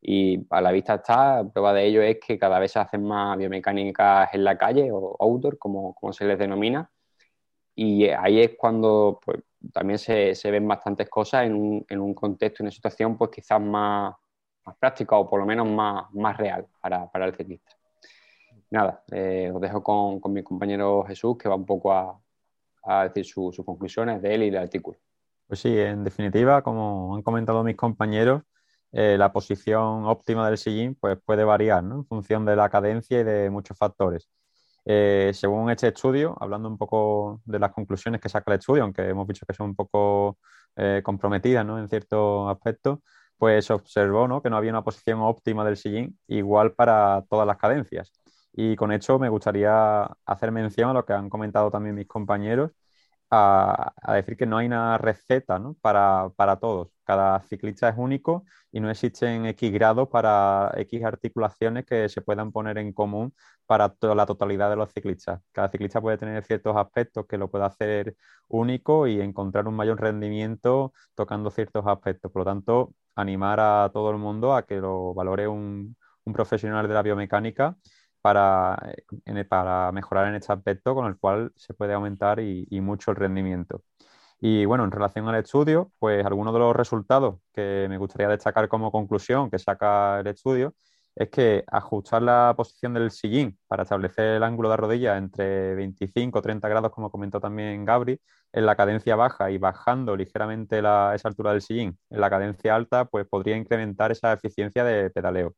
Y 0.00 0.46
a 0.50 0.60
la 0.60 0.72
vista 0.72 0.96
está, 0.96 1.42
prueba 1.52 1.72
de 1.72 1.86
ello 1.86 2.02
es 2.02 2.18
que 2.24 2.38
cada 2.38 2.58
vez 2.58 2.72
se 2.72 2.80
hacen 2.80 3.02
más 3.04 3.38
biomecánicas 3.38 4.32
en 4.34 4.44
la 4.44 4.58
calle 4.58 4.90
o 4.92 5.16
outdoor, 5.20 5.58
como, 5.58 5.94
como 5.94 6.12
se 6.12 6.24
les 6.26 6.38
denomina, 6.38 6.90
y 7.74 8.08
ahí 8.08 8.40
es 8.40 8.52
cuando 8.56 9.20
pues, 9.24 9.38
también 9.72 9.98
se, 9.98 10.34
se, 10.34 10.50
ven 10.50 10.66
bastantes 10.66 11.08
cosas 11.08 11.44
en 11.44 11.54
un, 11.54 11.86
en 11.88 12.00
un 12.00 12.14
contexto, 12.14 12.62
en 12.62 12.66
una 12.66 12.70
situación 12.70 13.16
pues 13.16 13.30
quizás 13.30 13.60
más, 13.60 14.14
más 14.64 14.76
práctica 14.76 15.16
o 15.16 15.28
por 15.28 15.40
lo 15.40 15.46
menos 15.46 15.68
más, 15.68 16.12
más 16.14 16.36
real 16.36 16.66
para, 16.80 17.10
para 17.10 17.26
el 17.26 17.34
ciclista. 17.34 17.72
Nada, 18.70 19.02
eh, 19.12 19.50
os 19.54 19.60
dejo 19.60 19.82
con, 19.82 20.20
con, 20.20 20.32
mi 20.32 20.42
compañero 20.42 21.04
Jesús 21.06 21.36
que 21.36 21.48
va 21.48 21.54
un 21.54 21.66
poco 21.66 21.92
a, 21.92 22.18
a 22.84 23.04
decir 23.04 23.24
sus 23.24 23.56
conclusiones 23.64 24.22
de 24.22 24.34
él 24.34 24.42
y 24.44 24.50
del 24.50 24.62
artículo. 24.62 24.98
Pues 25.46 25.60
sí, 25.60 25.78
en 25.78 26.04
definitiva, 26.04 26.62
como 26.62 27.14
han 27.14 27.22
comentado 27.22 27.62
mis 27.62 27.76
compañeros, 27.76 28.42
eh, 28.92 29.16
la 29.18 29.32
posición 29.32 30.04
óptima 30.04 30.46
del 30.48 30.58
sillín 30.58 30.94
pues, 30.94 31.18
puede 31.24 31.44
variar 31.44 31.82
¿no? 31.82 31.96
en 31.96 32.04
función 32.04 32.44
de 32.44 32.56
la 32.56 32.68
cadencia 32.68 33.20
y 33.20 33.24
de 33.24 33.50
muchos 33.50 33.76
factores. 33.76 34.28
Eh, 34.84 35.30
según 35.34 35.70
este 35.70 35.88
estudio, 35.88 36.36
hablando 36.40 36.68
un 36.68 36.76
poco 36.78 37.40
de 37.44 37.58
las 37.58 37.72
conclusiones 37.72 38.20
que 38.20 38.28
saca 38.28 38.50
el 38.52 38.58
estudio, 38.58 38.82
aunque 38.82 39.02
hemos 39.08 39.26
visto 39.26 39.46
que 39.46 39.54
son 39.54 39.70
un 39.70 39.76
poco 39.76 40.38
eh, 40.76 41.02
comprometidas 41.04 41.64
¿no? 41.64 41.78
en 41.78 41.88
ciertos 41.88 42.50
aspectos, 42.50 42.98
pues 43.36 43.64
se 43.66 43.72
observó 43.72 44.26
¿no? 44.28 44.42
que 44.42 44.50
no 44.50 44.56
había 44.56 44.70
una 44.70 44.84
posición 44.84 45.20
óptima 45.20 45.64
del 45.64 45.76
sillín 45.76 46.18
igual 46.28 46.72
para 46.72 47.24
todas 47.28 47.46
las 47.46 47.58
cadencias. 47.58 48.12
Y 48.52 48.76
con 48.76 48.92
esto 48.92 49.18
me 49.18 49.28
gustaría 49.28 50.04
hacer 50.26 50.52
mención 50.52 50.90
a 50.90 50.92
lo 50.92 51.04
que 51.04 51.12
han 51.12 51.30
comentado 51.30 51.70
también 51.70 51.94
mis 51.94 52.06
compañeros, 52.06 52.72
a, 53.34 53.94
decir 54.14 54.36
que 54.36 54.44
no 54.46 54.58
hay 54.58 54.66
una 54.66 54.98
receta 54.98 55.58
para, 55.80 56.30
para, 56.36 56.56
todos. 56.56 56.90
Cada 57.04 57.40
ciclista 57.42 57.88
es 57.88 57.94
único 57.96 58.44
y 58.70 58.80
no 58.80 58.90
existen 58.90 59.46
X 59.46 59.72
grados 59.72 60.08
para 60.10 60.70
X 60.76 61.02
articulaciones 61.04 61.86
que 61.86 62.08
se 62.10 62.20
puedan 62.20 62.52
poner 62.52 62.76
en 62.78 62.92
común 62.92 63.34
para 63.66 63.88
toda 63.88 64.14
la 64.14 64.26
totalidad 64.26 64.68
de 64.68 64.76
los 64.76 64.92
ciclistas. 64.92 65.40
Cada 65.50 65.68
ciclista 65.68 66.00
puede 66.00 66.18
tener 66.18 66.44
ciertos 66.44 66.76
aspectos 66.76 67.26
que 67.26 67.38
lo 67.38 67.50
puede 67.50 67.64
hacer 67.64 68.16
único 68.48 69.06
y 69.06 69.20
encontrar 69.20 69.66
un 69.66 69.76
mayor 69.76 69.98
rendimiento 70.00 70.92
tocando 71.14 71.50
ciertos 71.50 71.86
aspectos. 71.86 72.30
Por 72.30 72.40
lo 72.40 72.44
tanto, 72.44 72.94
animar 73.16 73.60
a 73.60 73.90
todo 73.94 74.10
el 74.10 74.18
mundo 74.18 74.54
a 74.54 74.66
que 74.66 74.76
lo 74.76 75.14
valore 75.14 75.48
un, 75.48 75.96
un 76.24 76.32
profesional 76.34 76.86
de 76.86 76.94
la 76.94 77.02
biomecánica 77.02 77.76
para, 78.22 78.78
eh, 79.26 79.44
para 79.44 79.92
mejorar 79.92 80.28
en 80.28 80.36
este 80.36 80.52
aspecto 80.52 80.94
con 80.94 81.06
el 81.06 81.18
cual 81.18 81.52
se 81.56 81.74
puede 81.74 81.94
aumentar 81.94 82.40
y, 82.40 82.66
mucho 82.80 83.10
el 83.10 83.16
rendimiento. 83.18 83.82
Y 84.40 84.64
bueno, 84.66 84.84
en 84.84 84.90
relación 84.90 85.28
al 85.28 85.36
estudio, 85.36 85.92
pues 85.98 86.24
algunos 86.26 86.52
de 86.54 86.60
los 86.60 86.74
resultados 86.76 87.36
que 87.52 87.86
me 87.88 87.98
gustaría 87.98 88.28
destacar 88.28 88.68
como 88.68 88.90
conclusión 88.92 89.50
que 89.50 89.58
saca 89.58 90.20
el 90.20 90.26
estudio 90.28 90.74
es 91.14 91.28
que 91.30 91.64
ajustar 91.68 92.22
la 92.22 92.54
posición 92.56 92.94
del 92.94 93.10
sillín 93.10 93.58
para 93.68 93.82
establecer 93.84 94.36
el 94.36 94.42
ángulo 94.42 94.70
de 94.70 94.76
rodilla 94.76 95.16
entre 95.18 95.74
25 95.74 96.38
o 96.38 96.42
30 96.42 96.68
grados, 96.68 96.90
como 96.92 97.10
comentó 97.10 97.40
también 97.40 97.84
Gabri, 97.84 98.20
en 98.52 98.66
la 98.66 98.76
cadencia 98.76 99.16
baja 99.16 99.50
y 99.50 99.58
bajando 99.58 100.16
ligeramente 100.16 100.78
esa 100.78 101.28
altura 101.28 101.52
del 101.52 101.62
sillín 101.62 101.98
en 102.10 102.20
la 102.20 102.30
cadencia 102.30 102.74
alta, 102.74 103.04
pues 103.06 103.26
podría 103.28 103.56
incrementar 103.56 104.12
esa 104.12 104.32
eficiencia 104.32 104.84
de 104.84 105.10
pedaleo. 105.10 105.54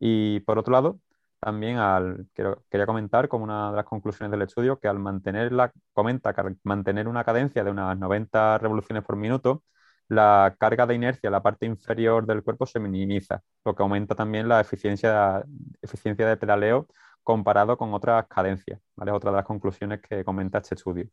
Y 0.00 0.40
por 0.40 0.58
otro 0.58 0.72
lado, 0.72 1.00
también 1.40 1.78
al, 1.78 2.26
quería 2.34 2.86
comentar 2.86 3.28
como 3.28 3.44
una 3.44 3.70
de 3.70 3.76
las 3.76 3.84
conclusiones 3.84 4.30
del 4.30 4.42
estudio 4.42 4.78
que 4.78 4.88
al 4.88 4.98
mantener 4.98 5.52
la, 5.52 5.72
comenta 5.92 6.34
que 6.34 6.56
mantener 6.64 7.08
una 7.08 7.24
cadencia 7.24 7.64
de 7.64 7.70
unas 7.70 7.98
90 7.98 8.58
revoluciones 8.58 9.04
por 9.04 9.16
minuto, 9.16 9.64
la 10.08 10.56
carga 10.58 10.86
de 10.86 10.94
inercia 10.94 11.28
en 11.28 11.32
la 11.32 11.42
parte 11.42 11.66
inferior 11.66 12.26
del 12.26 12.42
cuerpo 12.42 12.66
se 12.66 12.80
minimiza, 12.80 13.42
lo 13.64 13.74
que 13.74 13.82
aumenta 13.82 14.14
también 14.14 14.48
la 14.48 14.60
eficiencia, 14.60 15.44
eficiencia 15.82 16.26
de 16.28 16.36
pedaleo 16.36 16.86
comparado 17.22 17.76
con 17.76 17.92
otras 17.94 18.26
cadencias. 18.26 18.80
¿vale? 18.96 19.12
Otra 19.12 19.30
de 19.30 19.36
las 19.36 19.44
conclusiones 19.46 20.00
que 20.00 20.24
comenta 20.24 20.58
este 20.58 20.74
estudio. 20.76 21.08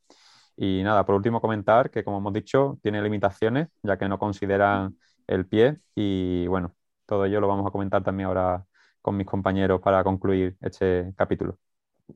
Y 0.55 0.81
nada, 0.83 1.05
por 1.05 1.15
último 1.15 1.41
comentar 1.41 1.91
que, 1.91 2.03
como 2.03 2.19
hemos 2.19 2.33
dicho, 2.33 2.79
tiene 2.81 3.01
limitaciones, 3.01 3.67
ya 3.83 3.97
que 3.97 4.07
no 4.07 4.17
consideran 4.17 4.97
el 5.27 5.45
pie 5.47 5.79
y 5.95 6.47
bueno, 6.47 6.75
todo 7.05 7.25
ello 7.25 7.41
lo 7.41 7.47
vamos 7.47 7.67
a 7.67 7.71
comentar 7.71 8.03
también 8.03 8.27
ahora 8.27 8.65
con 9.05 9.15
mis 9.15 9.27
compañeros 9.27 9.79
para 9.81 10.03
concluir 10.03 10.55
este 10.61 11.13
capítulo. 11.15 11.59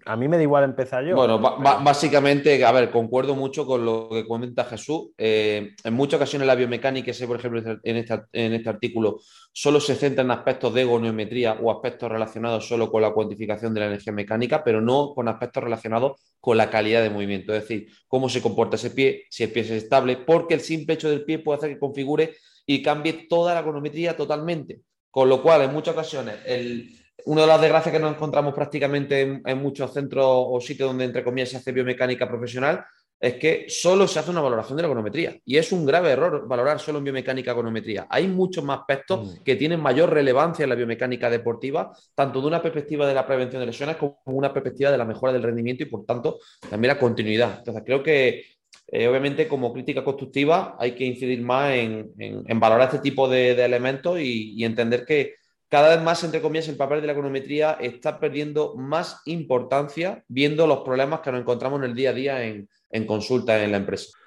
A 0.05 0.15
mí 0.15 0.27
me 0.27 0.37
da 0.37 0.43
igual 0.43 0.63
empezar 0.63 1.05
yo. 1.05 1.15
Bueno, 1.15 1.39
básicamente, 1.39 2.65
a 2.65 2.71
ver, 2.71 2.89
concuerdo 2.89 3.35
mucho 3.35 3.67
con 3.67 3.85
lo 3.85 4.09
que 4.09 4.25
comenta 4.27 4.65
Jesús. 4.65 5.11
Eh, 5.15 5.75
en 5.83 5.93
muchas 5.93 6.17
ocasiones 6.17 6.47
la 6.47 6.55
biomecánica, 6.55 7.11
por 7.27 7.37
ejemplo, 7.37 7.79
en 7.83 7.95
este, 7.95 8.21
en 8.33 8.53
este 8.53 8.69
artículo, 8.69 9.19
solo 9.53 9.79
se 9.79 9.93
centra 9.93 10.23
en 10.23 10.31
aspectos 10.31 10.73
de 10.73 10.81
egonometría 10.81 11.59
o 11.61 11.69
aspectos 11.71 12.11
relacionados 12.11 12.67
solo 12.67 12.89
con 12.89 13.03
la 13.03 13.11
cuantificación 13.11 13.71
de 13.75 13.81
la 13.81 13.85
energía 13.87 14.13
mecánica, 14.13 14.63
pero 14.63 14.81
no 14.81 15.13
con 15.13 15.27
aspectos 15.27 15.63
relacionados 15.63 16.19
con 16.39 16.57
la 16.57 16.71
calidad 16.71 17.03
de 17.03 17.11
movimiento. 17.11 17.53
Es 17.53 17.61
decir, 17.61 17.87
cómo 18.07 18.29
se 18.29 18.41
comporta 18.41 18.77
ese 18.77 18.89
pie, 18.89 19.25
si 19.29 19.43
el 19.43 19.51
pie 19.51 19.61
es 19.61 19.69
estable, 19.71 20.17
porque 20.17 20.55
el 20.55 20.61
simple 20.61 20.95
hecho 20.95 21.09
del 21.09 21.23
pie 21.23 21.37
puede 21.37 21.59
hacer 21.59 21.69
que 21.69 21.79
configure 21.79 22.33
y 22.65 22.81
cambie 22.81 23.27
toda 23.27 23.53
la 23.53 23.59
egonometría 23.59 24.17
totalmente. 24.17 24.81
Con 25.11 25.29
lo 25.29 25.41
cual, 25.41 25.63
en 25.63 25.73
muchas 25.73 25.93
ocasiones, 25.93 26.35
el, 26.45 26.89
una 27.25 27.41
de 27.41 27.47
las 27.47 27.61
desgracias 27.61 27.93
que 27.93 27.99
nos 27.99 28.13
encontramos 28.13 28.53
prácticamente 28.53 29.41
en, 29.43 29.57
muchos 29.57 29.93
centros 29.93 30.25
o 30.27 30.59
sitios 30.61 30.89
donde, 30.89 31.05
entre 31.05 31.23
comillas, 31.23 31.49
se 31.49 31.57
hace 31.57 31.71
biomecánica 31.71 32.27
profesional 32.27 32.85
es 33.19 33.33
que 33.35 33.65
solo 33.67 34.07
se 34.07 34.17
hace 34.17 34.31
una 34.31 34.39
valoración 34.39 34.77
de 34.77 34.83
la 34.83 34.87
econometría. 34.87 35.37
Y 35.43 35.57
es 35.57 35.71
un 35.73 35.85
grave 35.85 36.11
error 36.11 36.47
valorar 36.47 36.79
solo 36.79 36.99
en 36.99 37.03
biomecánica 37.03 37.51
econometría. 37.51 38.07
Hay 38.09 38.27
muchos 38.27 38.63
más 38.63 38.79
aspectos 38.79 39.27
mm. 39.27 39.43
que 39.43 39.57
tienen 39.57 39.81
mayor 39.81 40.09
relevancia 40.13 40.63
en 40.63 40.69
la 40.69 40.75
biomecánica 40.75 41.29
deportiva, 41.29 41.91
tanto 42.15 42.39
de 42.39 42.47
una 42.47 42.61
perspectiva 42.61 43.05
de 43.05 43.13
la 43.13 43.27
prevención 43.27 43.59
de 43.59 43.65
lesiones 43.65 43.97
como 43.97 44.17
una 44.25 44.53
perspectiva 44.53 44.89
de 44.89 44.97
la 44.97 45.05
mejora 45.05 45.33
del 45.33 45.43
rendimiento 45.43 45.83
y, 45.83 45.87
por 45.87 46.05
tanto, 46.05 46.39
también 46.69 46.93
la 46.93 46.99
continuidad. 46.99 47.57
Entonces, 47.57 47.83
creo 47.85 48.01
que 48.01 48.58
eh, 48.91 49.07
obviamente 49.07 49.47
como 49.47 49.71
crítica 49.71 50.03
constructiva 50.03 50.75
hay 50.79 50.95
que 50.95 51.03
incidir 51.03 51.43
más 51.43 51.73
en, 51.73 52.11
valorar 52.59 52.87
este 52.87 52.99
tipo 52.99 53.27
de, 53.29 53.51
elementos 53.63 54.19
y, 54.19 54.63
entender 54.63 55.05
que 55.05 55.35
cada 55.67 55.89
vez 55.89 56.03
más, 56.03 56.23
entre 56.23 56.41
comillas, 56.41 56.67
el 56.67 56.77
papel 56.77 57.01
de 57.01 57.05
la 57.05 57.13
econometría 57.13 57.73
está 57.73 58.19
perdiendo 58.19 58.75
más 58.75 59.21
importancia 59.25 60.23
viendo 60.27 60.65
los 60.65 60.79
problemas 60.79 61.19
que 61.19 61.31
nos 61.31 61.41
encontramos 61.41 61.79
en 61.79 61.89
el 61.89 61.95
día 61.95 62.09
a 62.09 62.13
día 62.13 62.43
en, 62.43 63.05
consulta 63.05 63.63
en 63.63 63.71
la 63.71 63.77
empresa. 63.77 64.17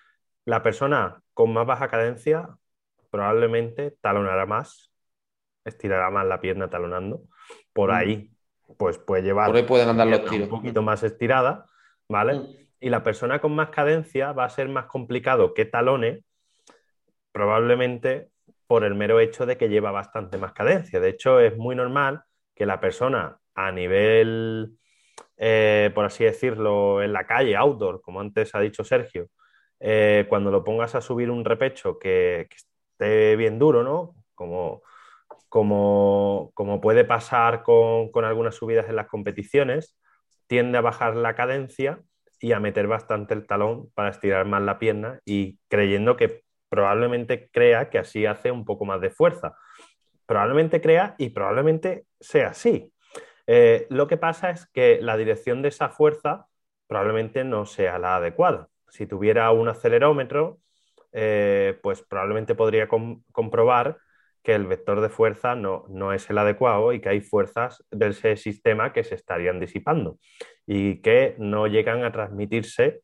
La 0.44 0.62
persona 0.62 1.20
con 1.34 1.52
más 1.52 1.66
baja 1.66 1.88
cadencia 1.88 2.48
probablemente 3.10 3.96
talonará 4.00 4.46
más, 4.46 4.92
estirará 5.64 6.08
más 6.10 6.24
la 6.24 6.40
pierna 6.40 6.70
talonando. 6.70 7.24
Por 7.72 7.90
mm. 7.90 7.94
ahí, 7.94 8.30
pues 8.78 8.98
puede 8.98 9.24
llevar 9.24 9.48
Por 9.48 9.56
ahí 9.56 9.64
pueden 9.64 9.88
andar 9.88 10.06
los 10.06 10.24
tiros. 10.24 10.48
un 10.48 10.48
poquito 10.48 10.82
más 10.82 11.02
estirada, 11.02 11.66
¿vale? 12.08 12.34
Mm 12.34 12.61
y 12.82 12.90
la 12.90 13.04
persona 13.04 13.40
con 13.40 13.54
más 13.54 13.70
cadencia 13.70 14.32
va 14.32 14.44
a 14.44 14.50
ser 14.50 14.68
más 14.68 14.86
complicado 14.86 15.54
que 15.54 15.64
talone, 15.64 16.24
probablemente 17.30 18.30
por 18.66 18.82
el 18.82 18.96
mero 18.96 19.20
hecho 19.20 19.46
de 19.46 19.56
que 19.56 19.68
lleva 19.68 19.92
bastante 19.92 20.36
más 20.36 20.52
cadencia. 20.52 20.98
De 20.98 21.10
hecho, 21.10 21.38
es 21.38 21.56
muy 21.56 21.76
normal 21.76 22.24
que 22.54 22.66
la 22.66 22.80
persona 22.80 23.38
a 23.54 23.70
nivel, 23.70 24.78
eh, 25.36 25.92
por 25.94 26.04
así 26.06 26.24
decirlo, 26.24 27.02
en 27.02 27.12
la 27.12 27.24
calle, 27.24 27.56
outdoor, 27.56 28.00
como 28.02 28.20
antes 28.20 28.52
ha 28.54 28.60
dicho 28.60 28.82
Sergio, 28.82 29.28
eh, 29.78 30.26
cuando 30.28 30.50
lo 30.50 30.64
pongas 30.64 30.96
a 30.96 31.00
subir 31.00 31.30
un 31.30 31.44
repecho 31.44 32.00
que, 32.00 32.48
esté 32.50 33.36
bien 33.36 33.60
duro, 33.60 33.84
¿no? 33.84 34.16
Como, 34.34 34.82
como, 35.48 36.50
como 36.54 36.80
puede 36.80 37.04
pasar 37.04 37.62
con, 37.62 38.10
con 38.10 38.24
algunas 38.24 38.56
subidas 38.56 38.88
en 38.88 38.96
las 38.96 39.06
competiciones, 39.06 39.96
tiende 40.48 40.78
a 40.78 40.80
bajar 40.82 41.14
la 41.16 41.34
cadencia 41.36 42.02
y 42.42 42.52
a 42.52 42.60
meter 42.60 42.88
bastante 42.88 43.34
el 43.34 43.46
talón 43.46 43.90
para 43.94 44.10
estirar 44.10 44.46
más 44.46 44.62
la 44.62 44.78
pierna 44.78 45.20
y 45.24 45.58
creyendo 45.68 46.16
que 46.16 46.42
probablemente 46.68 47.48
crea 47.50 47.88
que 47.88 47.98
así 47.98 48.26
hace 48.26 48.50
un 48.50 48.64
poco 48.64 48.84
más 48.84 49.00
de 49.00 49.10
fuerza. 49.10 49.54
Probablemente 50.26 50.80
crea 50.80 51.14
y 51.18 51.30
probablemente 51.30 52.04
sea 52.18 52.48
así. 52.48 52.92
Eh, 53.46 53.86
lo 53.90 54.08
que 54.08 54.16
pasa 54.16 54.50
es 54.50 54.66
que 54.66 55.00
la 55.00 55.16
dirección 55.16 55.62
de 55.62 55.68
esa 55.68 55.88
fuerza 55.88 56.46
probablemente 56.88 57.44
no 57.44 57.64
sea 57.64 57.98
la 57.98 58.16
adecuada. 58.16 58.68
Si 58.88 59.06
tuviera 59.06 59.50
un 59.52 59.68
acelerómetro, 59.68 60.58
eh, 61.12 61.78
pues 61.82 62.02
probablemente 62.02 62.54
podría 62.54 62.88
comprobar 62.88 63.98
que 64.42 64.54
el 64.54 64.66
vector 64.66 65.00
de 65.00 65.08
fuerza 65.08 65.54
no, 65.54 65.84
no, 65.88 66.12
es 66.12 66.28
el 66.28 66.38
adecuado 66.38 66.92
y 66.92 67.00
que 67.00 67.08
hay 67.08 67.20
fuerzas 67.20 67.84
de 67.90 68.08
ese 68.08 68.36
sistema 68.36 68.92
que 68.92 69.04
se 69.04 69.14
estarían 69.14 69.60
disipando 69.60 70.18
y 70.66 71.00
que 71.00 71.36
no 71.38 71.66
llegan 71.66 72.04
a 72.04 72.12
transmitirse 72.12 73.02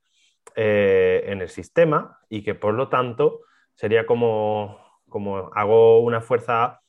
eh, 0.56 1.24
en 1.26 1.40
el 1.40 1.48
sistema 1.48 2.18
y 2.28 2.42
que 2.42 2.54
por 2.54 2.74
lo 2.74 2.88
tanto 2.88 3.40
sería 3.74 4.06
como, 4.06 4.78
como 5.08 5.50
hago 5.54 6.00
una 6.00 6.20
fuerza 6.20 6.80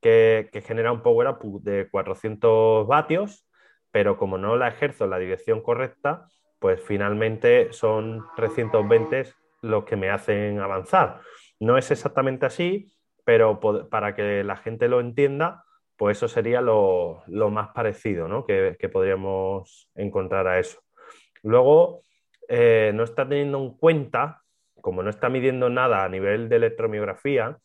que, 0.00 0.48
que 0.52 0.60
genera 0.60 0.92
un 0.92 1.02
power 1.02 1.28
up 1.28 1.62
de 1.62 1.88
400 1.88 2.86
vatios, 2.86 3.48
pero 3.92 4.16
como 4.16 4.38
no 4.38 4.56
la 4.56 4.68
ejerzo 4.68 5.04
en 5.04 5.10
la 5.10 5.18
dirección 5.18 5.62
correcta, 5.62 6.26
pues 6.58 6.80
finalmente 6.80 7.72
son 7.72 8.26
320 8.36 9.32
los 9.62 9.84
que 9.84 9.96
me 9.96 10.10
hacen 10.10 10.60
avanzar. 10.60 11.20
No 11.60 11.78
es 11.78 11.90
exactamente 11.90 12.46
así, 12.46 12.93
pero 13.24 13.60
para 13.88 14.14
que 14.14 14.44
la 14.44 14.56
gente 14.56 14.88
lo 14.88 15.00
entienda, 15.00 15.64
pues 15.96 16.18
eso 16.18 16.28
sería 16.28 16.60
lo, 16.60 17.22
más 17.50 17.68
parecido 17.68 18.28
¿no? 18.28 18.44
que, 18.44 18.76
podríamos 18.92 19.90
encontrar 19.94 20.46
a 20.46 20.58
eso. 20.58 20.80
Luego, 21.42 22.02
eh, 22.48 22.92
no 22.94 23.04
está 23.04 23.28
teniendo 23.28 23.58
en 23.58 23.70
cuenta, 23.76 24.42
como 24.80 25.02
no 25.02 25.10
está 25.10 25.28
midiendo 25.28 25.70
nada 25.70 26.04
a 26.04 26.08
nivel 26.08 26.48
de 26.48 26.56
electromiografía, 26.56 27.58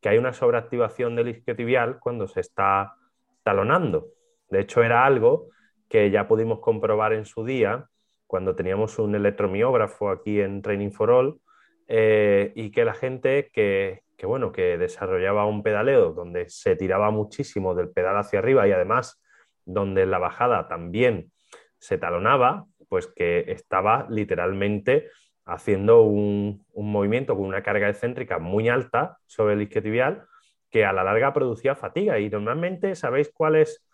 que 0.00 0.08
hay 0.08 0.18
una 0.18 0.32
sobreactivación 0.32 1.14
del 1.16 1.28
isquiotibial 1.28 1.98
cuando 2.00 2.26
se 2.26 2.40
está 2.40 2.94
talonando. 3.42 4.08
De 4.50 4.60
hecho, 4.60 4.82
era 4.82 5.04
algo 5.04 5.48
que 5.88 6.10
ya 6.10 6.26
pudimos 6.26 6.60
comprobar 6.60 7.12
en 7.12 7.24
su 7.24 7.44
día 7.44 7.86
cuando 8.26 8.56
teníamos 8.56 8.98
un 8.98 9.14
electromiógrafo 9.14 10.08
aquí 10.08 10.40
en 10.40 10.62
Training 10.62 10.90
for 10.90 11.10
All 11.10 11.40
eh, 11.86 12.52
y 12.54 12.70
que 12.70 12.84
la 12.84 12.94
gente 12.94 13.50
que, 13.52 14.02
que, 14.22 14.26
bueno, 14.28 14.52
que 14.52 14.78
desarrollaba 14.78 15.46
un 15.46 15.64
pedaleo 15.64 16.12
donde 16.12 16.48
se 16.48 16.76
tiraba 16.76 17.10
muchísimo 17.10 17.74
del 17.74 17.90
pedal 17.90 18.16
hacia 18.16 18.38
arriba 18.38 18.68
y 18.68 18.70
además 18.70 19.20
donde 19.64 20.06
la 20.06 20.18
bajada 20.18 20.68
también 20.68 21.32
se 21.80 21.98
talonaba, 21.98 22.66
pues 22.88 23.08
que 23.08 23.46
estaba 23.48 24.06
literalmente 24.10 25.10
haciendo 25.44 26.02
un, 26.02 26.64
movimiento 26.72 27.34
con 27.34 27.46
una 27.46 27.64
carga 27.64 27.88
excéntrica 27.88 28.38
muy 28.38 28.68
alta 28.68 29.18
sobre 29.26 29.54
el 29.54 29.62
isquiotibial 29.62 30.24
que 30.70 30.84
a 30.84 30.92
la 30.92 31.02
larga 31.02 31.32
producía 31.32 31.74
fatiga. 31.74 32.20
Y 32.20 32.30
normalmente, 32.30 32.94
¿sabéis 32.94 33.28
cuál 33.34 33.56
es, 33.56 33.84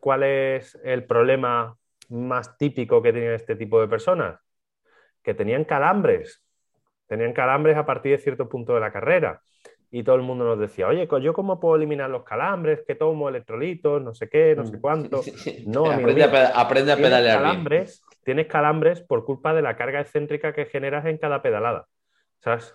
cuál 0.00 0.24
es 0.24 0.76
el 0.82 1.04
problema 1.04 1.76
más 2.08 2.58
típico 2.58 3.00
que 3.00 3.12
tienen 3.12 3.34
este 3.34 3.54
tipo 3.54 3.80
de 3.80 3.86
personas? 3.86 4.40
que 5.22 5.34
tenían 5.34 5.62
calambres, 5.64 6.42
tenían 7.06 7.32
calambres 7.32 7.76
a 7.76 7.86
partir 7.86 8.10
de 8.10 8.18
cierto 8.18 8.48
punto 8.48 8.74
de 8.74 8.80
la 8.80 8.90
carrera. 8.90 9.40
Y 9.94 10.02
todo 10.04 10.16
el 10.16 10.22
mundo 10.22 10.46
nos 10.46 10.58
decía, 10.58 10.88
oye, 10.88 11.06
¿yo 11.20 11.34
cómo 11.34 11.60
puedo 11.60 11.76
eliminar 11.76 12.08
los 12.08 12.24
calambres? 12.24 12.80
¿Qué 12.86 12.94
tomo 12.94 13.28
electrolitos? 13.28 14.02
No 14.02 14.14
sé 14.14 14.26
qué, 14.26 14.56
no 14.56 14.64
sé 14.64 14.78
mm, 14.78 14.80
cuánto. 14.80 15.20
No, 15.66 15.90
aprende, 15.90 16.24
a, 16.24 16.58
aprende 16.58 16.92
a 16.92 16.96
pedalear. 16.96 17.42
Calambres, 17.42 18.02
Tienes 18.24 18.46
calambres 18.46 19.02
por 19.02 19.26
culpa 19.26 19.52
de 19.52 19.60
la 19.60 19.76
carga 19.76 20.00
excéntrica 20.00 20.54
que 20.54 20.64
generas 20.64 21.04
en 21.04 21.18
cada 21.18 21.42
pedalada. 21.42 21.88
¿Sabes? 22.40 22.74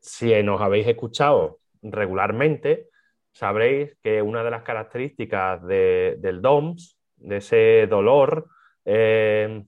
Si 0.00 0.30
nos 0.42 0.60
habéis 0.60 0.86
escuchado 0.88 1.60
regularmente, 1.82 2.88
sabréis 3.32 3.96
que 4.02 4.20
una 4.20 4.44
de 4.44 4.50
las 4.50 4.62
características 4.62 5.66
del 5.66 6.42
DOMS, 6.42 6.98
de 7.16 7.36
ese 7.38 7.86
dolor, 7.88 8.48
eh, 8.84 9.64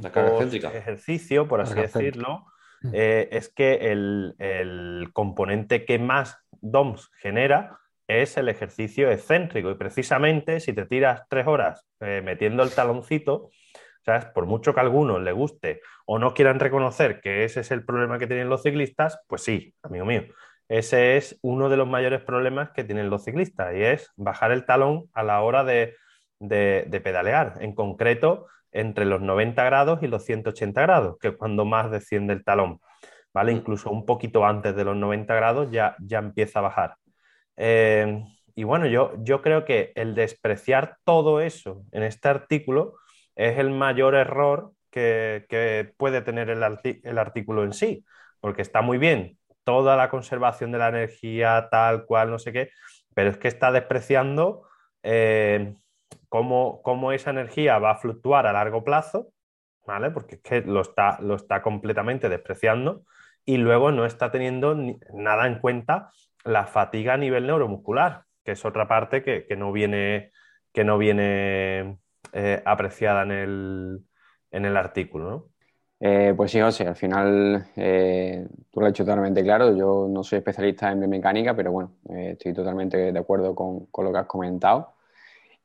la 0.00 0.12
carga 0.12 0.38
ejercicio, 0.44 1.48
por 1.48 1.60
así 1.60 1.74
decirlo, 1.74 2.46
eh, 2.92 3.28
es 3.32 3.48
que 3.48 3.92
el, 3.92 5.10
componente 5.12 5.84
que 5.84 5.98
más 5.98 6.38
DOMS 6.60 7.10
genera 7.20 7.78
es 8.06 8.36
el 8.36 8.48
ejercicio 8.48 9.10
excéntrico. 9.10 9.70
Y 9.70 9.74
precisamente 9.74 10.60
si 10.60 10.72
te 10.72 10.86
tiras 10.86 11.22
tres 11.28 11.46
horas 11.46 11.86
eh, 12.00 12.22
metiendo 12.24 12.62
el 12.62 12.74
taloncito, 12.74 13.50
¿sabes? 14.04 14.26
por 14.26 14.46
mucho 14.46 14.74
que 14.74 14.80
a 14.80 14.82
algunos 14.84 15.20
le 15.20 15.32
guste 15.32 15.80
o 16.06 16.18
no 16.18 16.34
quieran 16.34 16.60
reconocer 16.60 17.20
que 17.20 17.44
ese 17.44 17.60
es 17.60 17.70
el 17.70 17.84
problema 17.84 18.18
que 18.18 18.26
tienen 18.26 18.48
los 18.48 18.62
ciclistas, 18.62 19.20
pues 19.26 19.42
sí, 19.42 19.74
amigo 19.82 20.04
mío. 20.04 20.22
Ese 20.68 21.16
es 21.16 21.38
uno 21.42 21.68
de 21.68 21.76
los 21.76 21.86
mayores 21.86 22.22
problemas 22.22 22.70
que 22.70 22.84
tienen 22.84 23.10
los 23.10 23.24
ciclistas 23.24 23.74
y 23.74 23.82
es 23.82 24.12
bajar 24.16 24.50
el 24.50 24.64
talón 24.64 25.08
a 25.12 25.22
la 25.22 25.40
hora 25.42 25.64
de, 25.64 25.96
de 26.40 27.00
pedalear. 27.02 27.54
En 27.60 27.74
concreto, 27.74 28.46
entre 28.76 29.06
los 29.06 29.20
90 29.22 29.64
grados 29.64 30.02
y 30.02 30.06
los 30.06 30.24
180 30.24 30.80
grados, 30.82 31.16
que 31.18 31.28
es 31.28 31.36
cuando 31.36 31.64
más 31.64 31.90
desciende 31.90 32.34
el 32.34 32.44
talón. 32.44 32.80
¿vale? 33.32 33.52
Mm. 33.52 33.56
Incluso 33.56 33.90
un 33.90 34.06
poquito 34.06 34.44
antes 34.44 34.76
de 34.76 34.84
los 34.84 34.96
90 34.96 35.34
grados 35.34 35.70
ya, 35.70 35.96
ya 35.98 36.18
empieza 36.18 36.58
a 36.58 36.62
bajar. 36.62 36.96
Eh, 37.56 38.22
y 38.54 38.64
bueno, 38.64 38.86
yo, 38.86 39.12
yo 39.18 39.42
creo 39.42 39.64
que 39.64 39.92
el 39.94 40.14
despreciar 40.14 40.96
todo 41.04 41.40
eso 41.40 41.82
en 41.92 42.02
este 42.02 42.28
artículo 42.28 42.94
es 43.34 43.58
el 43.58 43.70
mayor 43.70 44.14
error 44.14 44.72
que, 44.90 45.92
puede 45.98 46.22
tener 46.22 46.48
el, 46.48 46.62
el, 47.02 47.18
artículo 47.18 47.64
en 47.64 47.74
sí, 47.74 48.04
porque 48.40 48.62
está 48.62 48.80
muy 48.80 48.96
bien 48.96 49.36
toda 49.62 49.96
la 49.96 50.08
conservación 50.08 50.72
de 50.72 50.78
la 50.78 50.88
energía, 50.88 51.68
tal 51.70 52.06
cual, 52.06 52.30
no 52.30 52.38
sé 52.38 52.52
qué, 52.52 52.70
pero 53.14 53.28
es 53.28 53.36
que 53.36 53.48
está 53.48 53.72
despreciando 53.72 54.62
eh, 55.02 55.74
cómo, 56.28 57.12
esa 57.12 57.30
energía 57.30 57.78
va 57.78 57.92
a 57.92 57.96
fluctuar 57.98 58.46
a 58.46 58.52
largo 58.52 58.84
plazo, 58.84 59.28
¿vale? 59.86 60.10
Porque 60.10 60.36
es 60.36 60.40
que 60.42 60.60
lo 60.62 60.80
está, 60.82 61.18
lo 61.20 61.36
está 61.36 61.62
completamente 61.62 62.28
despreciando 62.28 63.04
y 63.44 63.58
luego 63.58 63.92
no 63.92 64.04
está 64.06 64.30
teniendo 64.30 64.76
nada 65.14 65.46
en 65.46 65.60
cuenta 65.60 66.10
la 66.44 66.66
fatiga 66.66 67.14
a 67.14 67.16
nivel 67.16 67.46
neuromuscular, 67.46 68.24
que 68.44 68.52
es 68.52 68.64
otra 68.64 68.88
parte 68.88 69.22
que, 69.22 69.56
no 69.56 69.72
viene, 69.72 70.32
que 70.72 70.84
no 70.84 70.98
viene 70.98 71.98
eh, 72.32 72.62
apreciada 72.64 73.22
en 73.22 73.32
el, 73.32 74.00
en 74.50 74.64
el 74.64 74.76
artículo. 74.76 75.50
Eh, 75.98 76.34
pues 76.36 76.50
sí, 76.50 76.60
José, 76.60 76.86
al 76.86 76.96
final 76.96 77.68
eh, 77.74 78.46
tú 78.70 78.80
lo 78.80 78.86
has 78.86 78.90
hecho 78.90 79.04
totalmente 79.04 79.42
claro. 79.42 79.74
Yo 79.76 80.08
no 80.10 80.22
soy 80.22 80.38
especialista 80.38 80.92
en 80.92 81.00
biomecánica, 81.00 81.54
pero 81.56 81.72
bueno, 81.72 81.96
estoy 82.08 82.52
totalmente 82.52 83.12
de 83.12 83.18
acuerdo 83.18 83.54
con, 83.54 83.86
con, 83.86 84.04
lo 84.04 84.12
que 84.12 84.18
has 84.18 84.26
comentado. 84.26 84.95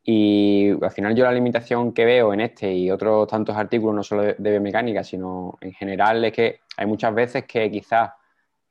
Y 0.03 0.72
al 0.84 0.91
final 0.91 1.15
yo 1.15 1.25
la 1.25 1.31
limitación 1.31 1.93
que 1.93 2.05
veo 2.05 2.34
en 2.34 2.41
este 2.41 2.74
y 2.74 2.89
otros 2.89 3.27
tantos 3.27 3.55
artículos, 3.55 3.96
no 3.96 4.03
solo 4.03 4.24
de, 4.24 4.36
biomecánica, 4.51 5.03
sino 5.03 5.58
en 5.62 5.74
general, 5.74 6.25
es 6.25 6.34
que 6.34 6.60
hay 6.77 6.88
muchas 6.88 7.13
veces 7.13 7.46
que 7.46 7.70
quizás 7.70 8.12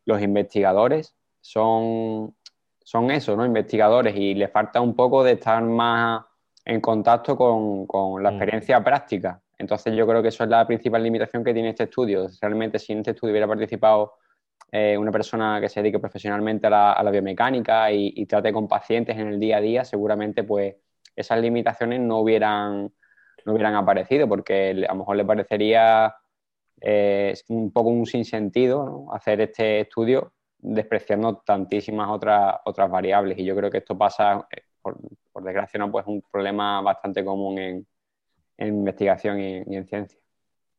los 0.07 0.21
investigadores 0.21 1.15
son, 1.41 2.35
son 2.83 3.11
eso, 3.13 3.37
¿no? 3.37 3.47
Investigadores 3.47 4.17
y 4.17 4.35
les 4.35 4.51
falta 4.51 4.81
un 4.81 4.95
poco 4.95 5.23
de 5.23 5.33
estar 5.33 5.63
más 5.63 6.25
en 6.65 6.81
contacto 6.81 7.37
con, 7.37 7.87
con 7.87 8.23
la 8.23 8.31
mm. 8.31 8.35
experiencia 8.35 8.83
práctica. 8.83 9.41
Entonces 9.57 9.95
yo 9.95 10.07
creo 10.07 10.23
que 10.23 10.29
eso 10.29 10.43
es 10.43 10.51
la 10.51 10.67
principal 10.67 11.03
limitación 11.03 11.45
que 11.45 11.53
tiene 11.53 11.71
este 11.71 11.85
estudio. 11.85 12.29
Realmente 12.41 12.79
si 12.79 12.93
en 12.93 12.99
este 13.01 13.13
estudio 13.13 13.33
hubiera 13.33 13.47
participado 13.47 14.15
eh, 14.73 14.97
una 14.97 15.13
persona 15.13 15.61
que 15.61 15.69
se 15.69 15.81
dedique 15.81 15.99
profesionalmente 15.99 16.67
a 16.67 16.71
la, 16.71 16.93
a 16.93 17.03
la 17.03 17.11
biomecánica 17.11 17.93
y, 17.93 18.13
y, 18.17 18.27
trate 18.27 18.53
con 18.53 18.69
pacientes 18.69 19.17
en 19.19 19.29
el 19.29 19.41
día 19.41 19.59
a 19.59 19.61
día, 19.61 19.85
seguramente 19.85 20.45
pues 20.45 20.77
esas 21.17 21.41
limitaciones 21.41 22.01
no 22.01 22.19
hubieran, 22.21 22.93
no 23.45 23.53
hubieran 23.53 23.75
aparecido, 23.75 24.29
porque 24.29 24.71
a 24.89 24.93
lo 24.93 24.99
mejor 24.99 25.17
le 25.17 25.25
parecería 25.25 26.15
eh, 26.81 27.35
un 27.49 27.73
poco 27.73 27.91
un 27.91 28.07
sinsentido 28.07 29.07
hacer 29.13 29.41
este 29.41 29.81
estudio 29.81 30.33
despreciando 30.59 31.39
tantísimas 31.39 32.09
otras, 32.11 32.57
otras 32.65 32.91
variables. 32.91 33.39
Y 33.39 33.45
yo 33.45 33.57
creo 33.57 33.71
que 33.71 33.79
esto 33.79 33.97
pasa, 33.97 34.47
eh, 34.51 34.63
por, 34.81 34.99
desgracia, 35.43 35.79
¿no? 35.79 35.91
pues 35.91 36.07
un 36.07 36.23
problema 36.31 36.81
bastante 36.81 37.25
común 37.25 37.59
en, 37.59 37.87
investigación 38.59 39.41
y, 39.41 39.77
en 39.77 39.87
ciencia. 39.87 40.19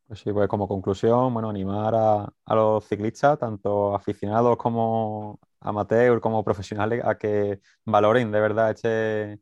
Pues 0.07 0.19
sí, 0.19 0.31
pues 0.31 0.47
como 0.47 0.67
conclusión, 0.67 1.33
bueno, 1.33 1.49
animar 1.49 1.95
a, 1.95 2.31
a, 2.45 2.55
los 2.55 2.85
ciclistas, 2.85 3.39
tanto 3.39 3.95
aficionados 3.95 4.55
como 4.57 5.39
amateurs, 5.61 6.21
como 6.21 6.43
profesionales, 6.43 7.01
a 7.03 7.17
que 7.17 7.59
valoren 7.85 8.31
de 8.31 8.39
verdad 8.39 8.71
este, 8.71 9.39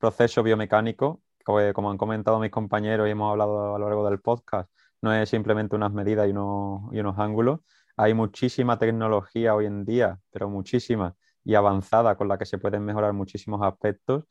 proceso 0.00 0.42
biomecánico, 0.42 1.22
como 1.44 1.90
han 1.90 1.98
comentado 1.98 2.40
mis 2.40 2.50
compañeros 2.50 3.06
y 3.06 3.10
hemos 3.10 3.30
hablado 3.30 3.74
a 3.74 3.78
lo 3.78 3.86
largo 3.86 4.08
del 4.08 4.20
podcast, 4.20 4.70
no 5.02 5.12
es 5.14 5.28
simplemente 5.28 5.76
unas 5.76 5.92
medidas 5.92 6.26
y 6.26 6.30
unos, 6.30 6.92
y 6.92 7.00
unos 7.00 7.18
ángulos. 7.18 7.60
Hay 7.96 8.14
muchísima 8.14 8.78
tecnología 8.78 9.54
hoy 9.54 9.66
en 9.66 9.84
día, 9.84 10.18
pero 10.30 10.48
muchísima 10.48 11.14
y 11.44 11.54
avanzada 11.54 12.16
con 12.16 12.28
la 12.28 12.38
que 12.38 12.46
se 12.46 12.58
pueden 12.58 12.84
mejorar 12.84 13.12
muchísimos 13.12 13.62
aspectos. 13.62 14.24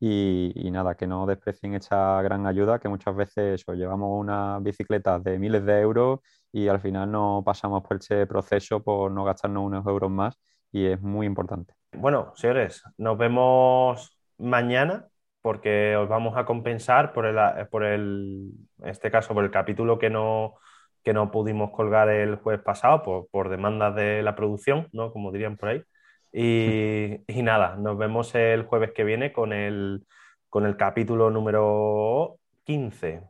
Y, 0.00 0.52
nada, 0.70 0.96
que 0.96 1.06
no 1.06 1.24
desprecien 1.24 1.72
esta 1.74 2.20
gran 2.20 2.46
ayuda, 2.46 2.78
que 2.78 2.88
muchas 2.88 3.16
veces 3.16 3.64
llevamos 3.68 4.20
una 4.20 4.58
bicicleta 4.58 5.18
de 5.18 5.38
miles 5.38 5.64
de 5.64 5.80
euros 5.80 6.20
y 6.52 6.68
al 6.68 6.80
final 6.80 7.10
no 7.10 7.42
pasamos 7.46 7.82
por 7.82 7.96
ese 7.96 8.26
proceso 8.26 8.82
por 8.82 9.10
no 9.10 9.24
gastarnos 9.24 9.64
unos 9.64 9.86
euros 9.86 10.10
más 10.10 10.38
y 10.70 10.86
es 10.86 11.00
muy 11.00 11.26
importante. 11.26 11.74
Bueno, 11.92 12.32
señores, 12.34 12.82
nos 12.98 13.16
vemos 13.16 14.18
mañana 14.36 15.06
porque 15.44 15.94
os 15.94 16.08
vamos 16.08 16.38
a 16.38 16.46
compensar 16.46 17.12
por 17.12 17.26
el, 17.26 17.36
por 17.70 17.84
el, 17.84 18.50
en 18.80 18.88
este 18.88 19.10
caso, 19.10 19.34
por 19.34 19.44
el 19.44 19.50
capítulo 19.50 19.98
que 19.98 20.08
no, 20.08 20.54
que 21.02 21.12
no 21.12 21.30
pudimos 21.30 21.70
colgar 21.70 22.08
el 22.08 22.36
jueves 22.36 22.62
pasado 22.62 23.02
por, 23.02 23.28
por 23.28 23.50
demandas 23.50 23.94
de 23.94 24.22
la 24.22 24.36
producción, 24.36 24.88
¿no? 24.92 25.12
Como 25.12 25.32
dirían 25.32 25.58
por 25.58 25.68
ahí. 25.68 25.82
Y, 26.32 27.20
y, 27.26 27.42
nada, 27.42 27.76
nos 27.76 27.98
vemos 27.98 28.34
el 28.34 28.62
jueves 28.62 28.92
que 28.92 29.04
viene 29.04 29.34
con 29.34 29.52
el, 29.52 30.06
con 30.48 30.64
el 30.64 30.78
capítulo 30.78 31.28
número 31.30 32.38
15. 32.64 33.20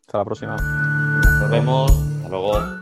Hasta 0.00 0.18
la 0.18 0.24
próxima. 0.26 0.56
Nos 1.40 1.50
vemos. 1.50 1.90
Hasta 1.90 2.28
luego. 2.28 2.79